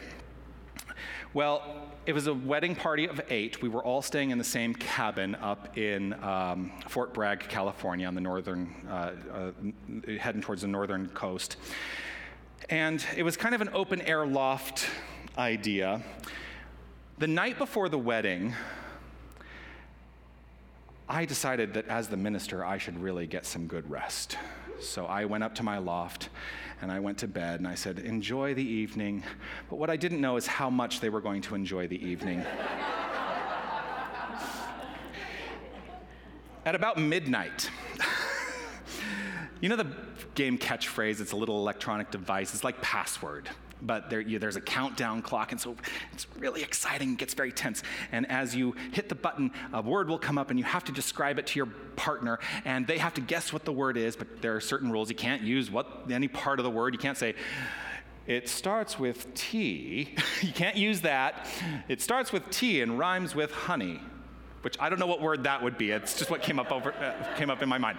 Well, 1.32 1.93
it 2.06 2.12
was 2.12 2.26
a 2.26 2.34
wedding 2.34 2.74
party 2.74 3.08
of 3.08 3.20
eight. 3.30 3.62
We 3.62 3.68
were 3.68 3.82
all 3.82 4.02
staying 4.02 4.30
in 4.30 4.38
the 4.38 4.44
same 4.44 4.74
cabin 4.74 5.34
up 5.36 5.78
in 5.78 6.12
um, 6.22 6.70
Fort 6.88 7.14
Bragg, 7.14 7.40
California, 7.40 8.06
on 8.06 8.14
the 8.14 8.20
northern, 8.20 8.74
uh, 8.88 9.12
uh, 9.32 10.18
heading 10.18 10.42
towards 10.42 10.62
the 10.62 10.68
northern 10.68 11.08
coast. 11.08 11.56
And 12.68 13.04
it 13.16 13.22
was 13.22 13.36
kind 13.36 13.54
of 13.54 13.62
an 13.62 13.70
open 13.72 14.02
air 14.02 14.26
loft 14.26 14.86
idea. 15.38 16.02
The 17.18 17.26
night 17.26 17.56
before 17.56 17.88
the 17.88 17.98
wedding, 17.98 18.54
I 21.08 21.24
decided 21.24 21.74
that 21.74 21.88
as 21.88 22.08
the 22.08 22.16
minister, 22.16 22.64
I 22.64 22.76
should 22.76 23.00
really 23.02 23.26
get 23.26 23.46
some 23.46 23.66
good 23.66 23.90
rest. 23.90 24.36
So 24.80 25.06
I 25.06 25.24
went 25.24 25.44
up 25.44 25.54
to 25.56 25.62
my 25.62 25.78
loft 25.78 26.28
and 26.82 26.92
I 26.92 27.00
went 27.00 27.18
to 27.18 27.28
bed 27.28 27.60
and 27.60 27.68
I 27.68 27.74
said, 27.74 27.98
Enjoy 27.98 28.54
the 28.54 28.62
evening. 28.62 29.22
But 29.70 29.76
what 29.76 29.90
I 29.90 29.96
didn't 29.96 30.20
know 30.20 30.36
is 30.36 30.46
how 30.46 30.68
much 30.70 31.00
they 31.00 31.08
were 31.08 31.20
going 31.20 31.42
to 31.42 31.54
enjoy 31.54 31.86
the 31.88 32.04
evening. 32.04 32.44
At 36.66 36.74
about 36.74 36.96
midnight, 36.98 37.70
you 39.60 39.68
know 39.68 39.76
the 39.76 39.86
game 40.34 40.56
catchphrase? 40.58 41.20
It's 41.20 41.32
a 41.32 41.36
little 41.36 41.58
electronic 41.58 42.10
device. 42.10 42.54
It's 42.54 42.64
like 42.64 42.80
password 42.80 43.50
but 43.84 44.10
there, 44.10 44.20
you, 44.20 44.38
there's 44.38 44.56
a 44.56 44.60
countdown 44.60 45.22
clock, 45.22 45.52
and 45.52 45.60
so 45.60 45.76
it's 46.12 46.26
really 46.38 46.62
exciting, 46.62 47.12
it 47.12 47.18
gets 47.18 47.34
very 47.34 47.52
tense. 47.52 47.82
And 48.12 48.30
as 48.30 48.54
you 48.54 48.74
hit 48.92 49.08
the 49.08 49.14
button, 49.14 49.52
a 49.72 49.82
word 49.82 50.08
will 50.08 50.18
come 50.18 50.38
up, 50.38 50.50
and 50.50 50.58
you 50.58 50.64
have 50.64 50.84
to 50.84 50.92
describe 50.92 51.38
it 51.38 51.46
to 51.48 51.58
your 51.58 51.66
partner, 51.96 52.38
and 52.64 52.86
they 52.86 52.98
have 52.98 53.14
to 53.14 53.20
guess 53.20 53.52
what 53.52 53.64
the 53.64 53.72
word 53.72 53.96
is, 53.96 54.16
but 54.16 54.42
there 54.42 54.56
are 54.56 54.60
certain 54.60 54.90
rules. 54.90 55.10
You 55.10 55.16
can't 55.16 55.42
use 55.42 55.70
what, 55.70 56.10
any 56.10 56.28
part 56.28 56.58
of 56.58 56.64
the 56.64 56.70
word. 56.70 56.94
You 56.94 56.98
can't 56.98 57.18
say, 57.18 57.34
it 58.26 58.48
starts 58.48 58.98
with 58.98 59.32
T. 59.34 60.14
you 60.40 60.52
can't 60.52 60.76
use 60.76 61.02
that. 61.02 61.46
It 61.88 62.00
starts 62.00 62.32
with 62.32 62.48
T 62.50 62.80
and 62.80 62.98
rhymes 62.98 63.34
with 63.34 63.50
honey, 63.50 64.00
which 64.62 64.76
I 64.80 64.88
don't 64.88 64.98
know 64.98 65.06
what 65.06 65.20
word 65.20 65.44
that 65.44 65.62
would 65.62 65.76
be. 65.76 65.90
It's 65.90 66.16
just 66.16 66.30
what 66.30 66.42
came 66.42 66.58
up, 66.58 66.72
over, 66.72 66.92
uh, 66.94 67.36
came 67.36 67.50
up 67.50 67.62
in 67.62 67.68
my 67.68 67.78
mind. 67.78 67.98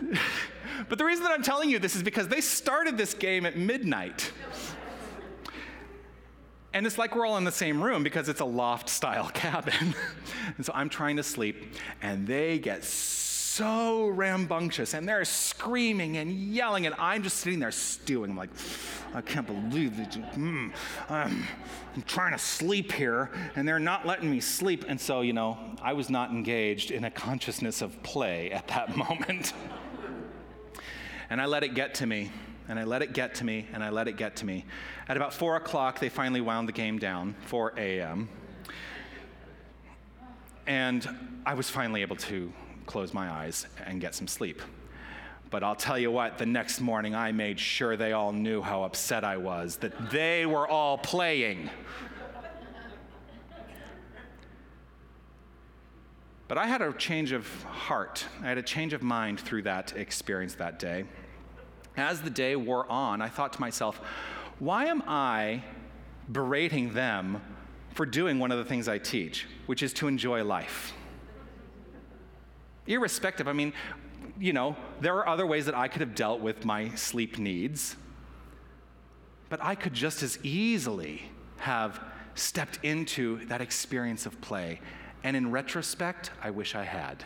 but 0.88 0.98
the 0.98 1.04
reason 1.04 1.22
that 1.24 1.32
I'm 1.32 1.42
telling 1.42 1.70
you 1.70 1.78
this 1.78 1.94
is 1.94 2.02
because 2.02 2.26
they 2.26 2.40
started 2.40 2.96
this 2.96 3.14
game 3.14 3.46
at 3.46 3.56
midnight. 3.56 4.32
And 6.74 6.86
it's 6.86 6.98
like 6.98 7.14
we're 7.14 7.24
all 7.24 7.38
in 7.38 7.44
the 7.44 7.52
same 7.52 7.80
room 7.80 8.02
because 8.02 8.28
it's 8.28 8.40
a 8.40 8.44
loft 8.44 8.88
style 8.88 9.30
cabin. 9.34 9.94
and 10.56 10.66
so 10.66 10.72
I'm 10.74 10.88
trying 10.88 11.16
to 11.16 11.22
sleep, 11.22 11.74
and 12.02 12.26
they 12.26 12.58
get 12.58 12.84
so 12.84 14.08
rambunctious 14.08 14.94
and 14.94 15.08
they're 15.08 15.24
screaming 15.24 16.16
and 16.16 16.32
yelling, 16.32 16.86
and 16.86 16.94
I'm 16.98 17.22
just 17.22 17.36
sitting 17.36 17.60
there 17.60 17.70
stewing. 17.70 18.32
I'm 18.32 18.36
like, 18.36 18.50
I 19.14 19.20
can't 19.20 19.46
believe 19.46 19.96
that. 19.98 20.10
Mm, 20.34 20.72
I'm, 21.08 21.44
I'm 21.94 22.02
trying 22.02 22.32
to 22.32 22.38
sleep 22.38 22.90
here, 22.90 23.30
and 23.54 23.66
they're 23.66 23.78
not 23.78 24.04
letting 24.04 24.28
me 24.28 24.40
sleep. 24.40 24.84
And 24.88 25.00
so, 25.00 25.20
you 25.20 25.32
know, 25.32 25.56
I 25.80 25.92
was 25.92 26.10
not 26.10 26.30
engaged 26.30 26.90
in 26.90 27.04
a 27.04 27.10
consciousness 27.12 27.82
of 27.82 28.02
play 28.02 28.50
at 28.50 28.66
that 28.68 28.96
moment. 29.08 29.52
and 31.30 31.40
I 31.40 31.46
let 31.46 31.62
it 31.62 31.74
get 31.74 31.94
to 31.96 32.06
me 32.06 32.32
and 32.68 32.78
I 32.78 32.84
let 32.84 33.02
it 33.02 33.12
get 33.12 33.34
to 33.36 33.44
me, 33.44 33.66
and 33.72 33.84
I 33.84 33.90
let 33.90 34.08
it 34.08 34.16
get 34.16 34.36
to 34.36 34.46
me. 34.46 34.64
At 35.08 35.16
about 35.16 35.32
4 35.34 35.56
o'clock, 35.56 36.00
they 36.00 36.08
finally 36.08 36.40
wound 36.40 36.68
the 36.68 36.72
game 36.72 36.98
down, 36.98 37.34
4 37.46 37.74
a.m. 37.76 38.28
And 40.66 41.06
I 41.44 41.54
was 41.54 41.68
finally 41.68 42.02
able 42.02 42.16
to 42.16 42.52
close 42.86 43.12
my 43.12 43.30
eyes 43.30 43.66
and 43.86 44.00
get 44.00 44.14
some 44.14 44.26
sleep. 44.26 44.62
But 45.50 45.62
I'll 45.62 45.76
tell 45.76 45.98
you 45.98 46.10
what, 46.10 46.38
the 46.38 46.46
next 46.46 46.80
morning 46.80 47.14
I 47.14 47.32
made 47.32 47.60
sure 47.60 47.96
they 47.96 48.12
all 48.12 48.32
knew 48.32 48.60
how 48.60 48.82
upset 48.82 49.24
I 49.24 49.36
was, 49.36 49.76
that 49.76 50.10
they 50.10 50.46
were 50.46 50.66
all 50.66 50.98
playing. 50.98 51.70
But 56.48 56.58
I 56.58 56.66
had 56.66 56.82
a 56.82 56.92
change 56.92 57.32
of 57.32 57.46
heart. 57.62 58.26
I 58.42 58.46
had 58.46 58.58
a 58.58 58.62
change 58.62 58.92
of 58.92 59.02
mind 59.02 59.40
through 59.40 59.62
that 59.62 59.96
experience 59.96 60.54
that 60.56 60.78
day. 60.78 61.04
As 61.96 62.22
the 62.22 62.30
day 62.30 62.56
wore 62.56 62.90
on, 62.90 63.22
I 63.22 63.28
thought 63.28 63.52
to 63.54 63.60
myself, 63.60 64.00
why 64.58 64.86
am 64.86 65.02
I 65.06 65.62
berating 66.30 66.92
them 66.92 67.40
for 67.92 68.06
doing 68.06 68.38
one 68.38 68.50
of 68.50 68.58
the 68.58 68.64
things 68.64 68.88
I 68.88 68.98
teach, 68.98 69.46
which 69.66 69.82
is 69.82 69.92
to 69.94 70.08
enjoy 70.08 70.44
life? 70.44 70.92
Irrespective, 72.86 73.48
I 73.48 73.52
mean, 73.52 73.72
you 74.38 74.52
know, 74.52 74.76
there 75.00 75.16
are 75.16 75.28
other 75.28 75.46
ways 75.46 75.66
that 75.66 75.74
I 75.74 75.88
could 75.88 76.00
have 76.00 76.14
dealt 76.14 76.40
with 76.40 76.64
my 76.64 76.94
sleep 76.94 77.38
needs, 77.38 77.96
but 79.48 79.62
I 79.62 79.74
could 79.74 79.94
just 79.94 80.22
as 80.22 80.38
easily 80.42 81.30
have 81.58 82.00
stepped 82.34 82.80
into 82.82 83.44
that 83.46 83.60
experience 83.60 84.26
of 84.26 84.40
play. 84.40 84.80
And 85.22 85.36
in 85.36 85.50
retrospect, 85.50 86.30
I 86.42 86.50
wish 86.50 86.74
I 86.74 86.84
had. 86.84 87.24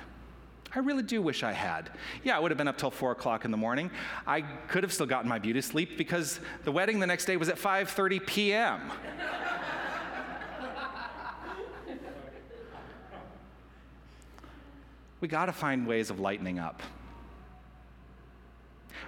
I 0.74 0.80
really 0.80 1.02
do 1.02 1.22
wish 1.22 1.42
I 1.42 1.52
had. 1.52 1.90
Yeah, 2.24 2.36
I 2.36 2.40
would 2.40 2.50
have 2.50 2.58
been 2.58 2.68
up 2.68 2.76
till 2.76 2.90
four 2.90 3.12
o'clock 3.12 3.44
in 3.44 3.50
the 3.50 3.56
morning. 3.56 3.90
I 4.26 4.42
could 4.42 4.82
have 4.82 4.92
still 4.92 5.06
gotten 5.06 5.28
my 5.28 5.38
beauty 5.38 5.62
sleep 5.62 5.96
because 5.96 6.40
the 6.64 6.72
wedding 6.72 7.00
the 7.00 7.06
next 7.06 7.24
day 7.24 7.36
was 7.36 7.48
at 7.48 7.56
5:30 7.56 8.26
p.m. 8.26 8.80
we 15.20 15.28
got 15.28 15.46
to 15.46 15.52
find 15.52 15.86
ways 15.86 16.10
of 16.10 16.20
lightening 16.20 16.58
up. 16.58 16.82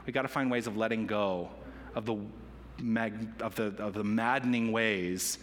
We 0.06 0.12
got 0.12 0.22
to 0.22 0.28
find 0.28 0.50
ways 0.50 0.66
of 0.66 0.76
letting 0.76 1.06
go 1.06 1.50
of 1.94 2.06
the, 2.06 2.16
mag- 2.80 3.28
of, 3.40 3.54
the, 3.54 3.74
of 3.78 3.92
the 3.92 4.02
maddening 4.02 4.72
ways 4.72 5.38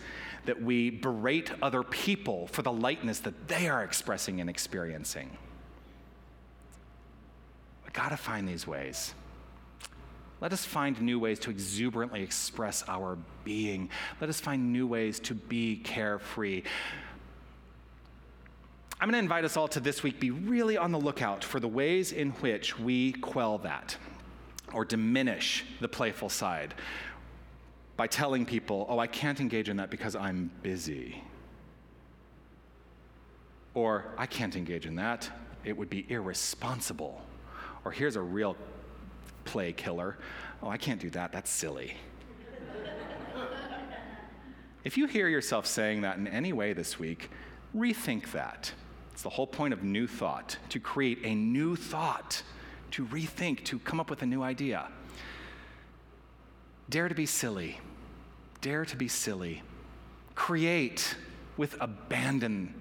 that 0.46 0.62
we 0.62 0.90
berate 0.90 1.52
other 1.62 1.84
people 1.84 2.48
for 2.48 2.64
the 2.64 2.72
lightness 2.72 3.20
that 3.20 3.48
they 3.48 3.70
are 3.70 3.84
expressing 3.84 4.42
and 4.42 4.50
experiencing 4.50 5.38
got 7.94 8.10
to 8.10 8.18
find 8.18 8.48
these 8.48 8.68
ways. 8.68 9.14
Let 10.40 10.54
us 10.54 10.64
find 10.64 11.02
new 11.02 11.20
ways 11.20 11.40
to 11.40 11.50
exuberantly 11.50 12.22
express 12.22 12.84
our 12.88 13.18
being. 13.44 13.90
Let 14.22 14.30
us 14.30 14.40
find 14.40 14.72
new 14.72 14.86
ways 14.86 15.20
to 15.22 15.34
be 15.34 15.78
carefree. 15.78 16.64
I'm 19.00 19.08
going 19.08 19.14
to 19.14 19.20
invite 19.20 19.46
us 19.46 19.58
all 19.58 19.68
to 19.70 19.80
this 19.80 20.04
week 20.04 20.20
be 20.20 20.32
really 20.32 20.78
on 20.78 20.92
the 20.92 21.00
lookout 21.00 21.44
for 21.44 21.60
the 21.60 21.68
ways 21.68 22.12
in 22.12 22.32
which 22.32 22.80
we 22.80 23.14
quell 23.14 23.60
that 23.60 23.98
or 24.74 24.86
diminish 24.86 25.66
the 25.80 25.88
playful 25.88 26.30
side 26.30 26.74
by 27.96 28.08
telling 28.08 28.46
people, 28.46 28.86
oh, 28.90 29.00
I 29.00 29.08
can't 29.08 29.40
engage 29.40 29.70
in 29.70 29.78
that 29.78 29.90
because 29.90 30.16
I'm 30.16 30.52
busy. 30.62 31.24
Or 33.74 34.06
I 34.18 34.28
can't 34.28 34.56
engage 34.56 34.86
in 34.86 34.96
that, 34.96 35.30
it 35.64 35.76
would 35.76 35.90
be 35.90 36.06
irresponsible. 36.10 37.22
Or 37.88 37.92
here's 37.92 38.18
a 38.18 38.22
real 38.22 38.58
play 39.46 39.72
killer. 39.72 40.18
Oh, 40.62 40.68
I 40.68 40.76
can't 40.76 41.00
do 41.00 41.10
that, 41.12 41.32
that's 41.32 41.50
silly. 41.50 41.96
if 44.84 44.98
you 44.98 45.08
hear 45.08 45.30
yourself 45.30 45.66
saying 45.66 46.02
that 46.02 46.18
in 46.18 46.28
any 46.28 46.52
way 46.52 46.74
this 46.74 47.00
week, 47.00 47.30
rethink 47.74 48.34
that. 48.34 48.74
It's 49.14 49.22
the 49.22 49.30
whole 49.30 49.48
point 49.48 49.74
of 49.74 49.84
new 49.84 50.06
thought, 50.06 50.58
to 50.68 50.82
create 50.82 51.20
a 51.24 51.34
new 51.34 51.78
thought, 51.78 52.44
to 52.92 53.06
rethink, 53.06 53.64
to 53.64 53.80
come 53.80 54.02
up 54.02 54.10
with 54.10 54.22
a 54.22 54.26
new 54.26 54.44
idea. 54.44 54.90
Dare 56.90 57.08
to 57.08 57.16
be 57.16 57.26
silly. 57.26 57.80
Dare 58.60 58.84
to 58.84 58.98
be 58.98 59.08
silly. 59.08 59.64
Create 60.36 61.16
with 61.56 61.78
abandon. 61.80 62.74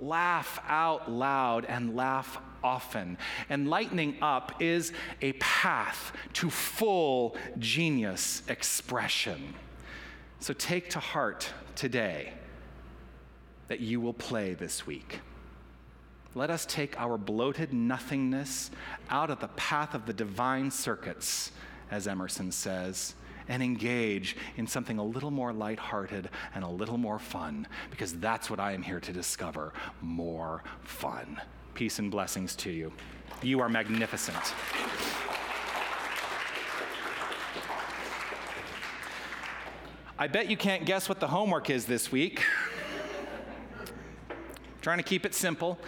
Laugh 0.00 0.60
out 0.66 1.08
loud 1.08 1.64
and 1.64 1.94
laugh 1.94 2.40
often. 2.62 3.18
And 3.48 3.68
lightening 3.68 4.16
up 4.22 4.60
is 4.60 4.92
a 5.22 5.32
path 5.34 6.12
to 6.34 6.50
full 6.50 7.36
genius 7.58 8.42
expression. 8.48 9.54
So 10.40 10.52
take 10.54 10.90
to 10.90 11.00
heart 11.00 11.52
today 11.74 12.32
that 13.68 13.80
you 13.80 14.00
will 14.00 14.14
play 14.14 14.54
this 14.54 14.86
week. 14.86 15.20
Let 16.34 16.50
us 16.50 16.66
take 16.66 16.98
our 17.00 17.18
bloated 17.18 17.72
nothingness 17.72 18.70
out 19.10 19.30
of 19.30 19.40
the 19.40 19.48
path 19.48 19.94
of 19.94 20.06
the 20.06 20.12
divine 20.12 20.70
circuits, 20.70 21.52
as 21.90 22.06
Emerson 22.06 22.52
says, 22.52 23.14
and 23.48 23.62
engage 23.62 24.36
in 24.56 24.66
something 24.66 24.98
a 24.98 25.04
little 25.04 25.30
more 25.30 25.52
lighthearted 25.52 26.28
and 26.54 26.62
a 26.62 26.68
little 26.68 26.98
more 26.98 27.18
fun, 27.18 27.66
because 27.90 28.12
that's 28.12 28.50
what 28.50 28.60
I 28.60 28.72
am 28.72 28.82
here 28.82 29.00
to 29.00 29.12
discover 29.12 29.72
more 30.00 30.62
fun. 30.82 31.40
Peace 31.78 32.00
and 32.00 32.10
blessings 32.10 32.56
to 32.56 32.72
you. 32.72 32.92
You 33.40 33.60
are 33.60 33.68
magnificent. 33.68 34.52
I 40.18 40.26
bet 40.26 40.50
you 40.50 40.56
can't 40.56 40.84
guess 40.84 41.08
what 41.08 41.20
the 41.20 41.28
homework 41.28 41.70
is 41.70 41.84
this 41.84 42.10
week. 42.10 42.42
trying 44.80 44.98
to 44.98 45.04
keep 45.04 45.24
it 45.24 45.36
simple. 45.36 45.78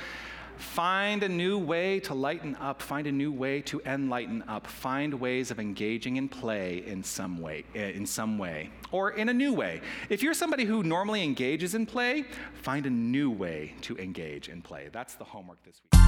Find 0.61 1.23
a 1.23 1.29
new 1.29 1.59
way 1.59 2.01
to 2.01 2.13
lighten 2.13 2.55
up, 2.57 2.83
find 2.83 3.07
a 3.07 3.13
new 3.13 3.33
way 3.33 3.63
to 3.63 3.81
enlighten 3.87 4.45
up, 4.47 4.67
find 4.67 5.15
ways 5.15 5.51
of 5.51 5.59
engaging 5.59 6.17
in 6.17 6.29
play 6.29 6.85
in 6.87 7.03
some 7.03 7.39
way, 7.41 7.65
eh, 7.75 7.89
in 7.89 8.05
some 8.05 8.37
way, 8.37 8.69
or 8.93 9.13
in 9.13 9.31
a 9.31 9.33
new 9.33 9.55
way. 9.55 9.81
If 10.11 10.23
you're 10.23 10.35
somebody 10.35 10.67
who 10.67 10.83
normally 10.83 11.25
engages 11.25 11.75
in 11.75 11.87
play, 11.87 12.27
find 12.53 12.85
a 12.85 12.91
new 12.91 13.31
way 13.31 13.75
to 13.81 13.97
engage 13.97 14.51
in 14.51 14.61
play. 14.61 14.91
That's 14.93 15.15
the 15.15 15.25
homework 15.25 15.65
this 15.65 15.81
week. 15.83 15.99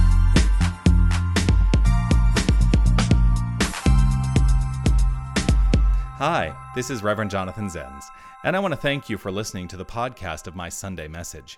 Hi, 6.19 6.55
this 6.75 6.91
is 6.91 7.01
Reverend 7.01 7.31
Jonathan 7.31 7.69
Zenz, 7.69 8.03
and 8.43 8.55
I 8.55 8.59
want 8.59 8.71
to 8.71 8.79
thank 8.79 9.09
you 9.09 9.17
for 9.17 9.31
listening 9.31 9.67
to 9.69 9.77
the 9.77 9.85
podcast 9.85 10.45
of 10.45 10.55
my 10.55 10.69
Sunday 10.69 11.07
message. 11.07 11.57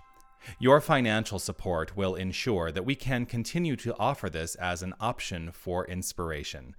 Your 0.59 0.81
financial 0.81 1.39
support 1.39 1.95
will 1.95 2.15
ensure 2.15 2.71
that 2.71 2.85
we 2.85 2.95
can 2.95 3.25
continue 3.25 3.75
to 3.77 3.95
offer 3.97 4.29
this 4.29 4.55
as 4.55 4.81
an 4.81 4.93
option 4.99 5.51
for 5.51 5.85
inspiration. 5.87 6.75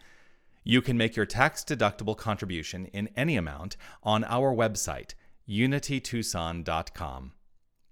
You 0.65 0.83
can 0.83 0.99
make 0.99 1.15
your 1.15 1.27
tax 1.27 1.63
deductible 1.65 2.17
contribution 2.17 2.87
in 2.87 3.09
any 3.17 3.37
amount 3.37 3.77
on 4.03 4.25
our 4.25 4.55
website, 4.55 5.15
unitytucson.com. 5.49 7.33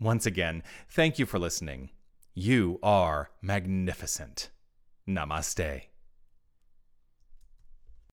Once 0.01 0.27
again, 0.27 0.63
thank 0.89 1.19
you 1.19 1.27
for 1.27 1.39
listening. 1.39 1.91
You 2.35 2.81
are 2.83 3.31
magnificent. 3.41 4.51
Namaste. 5.09 5.94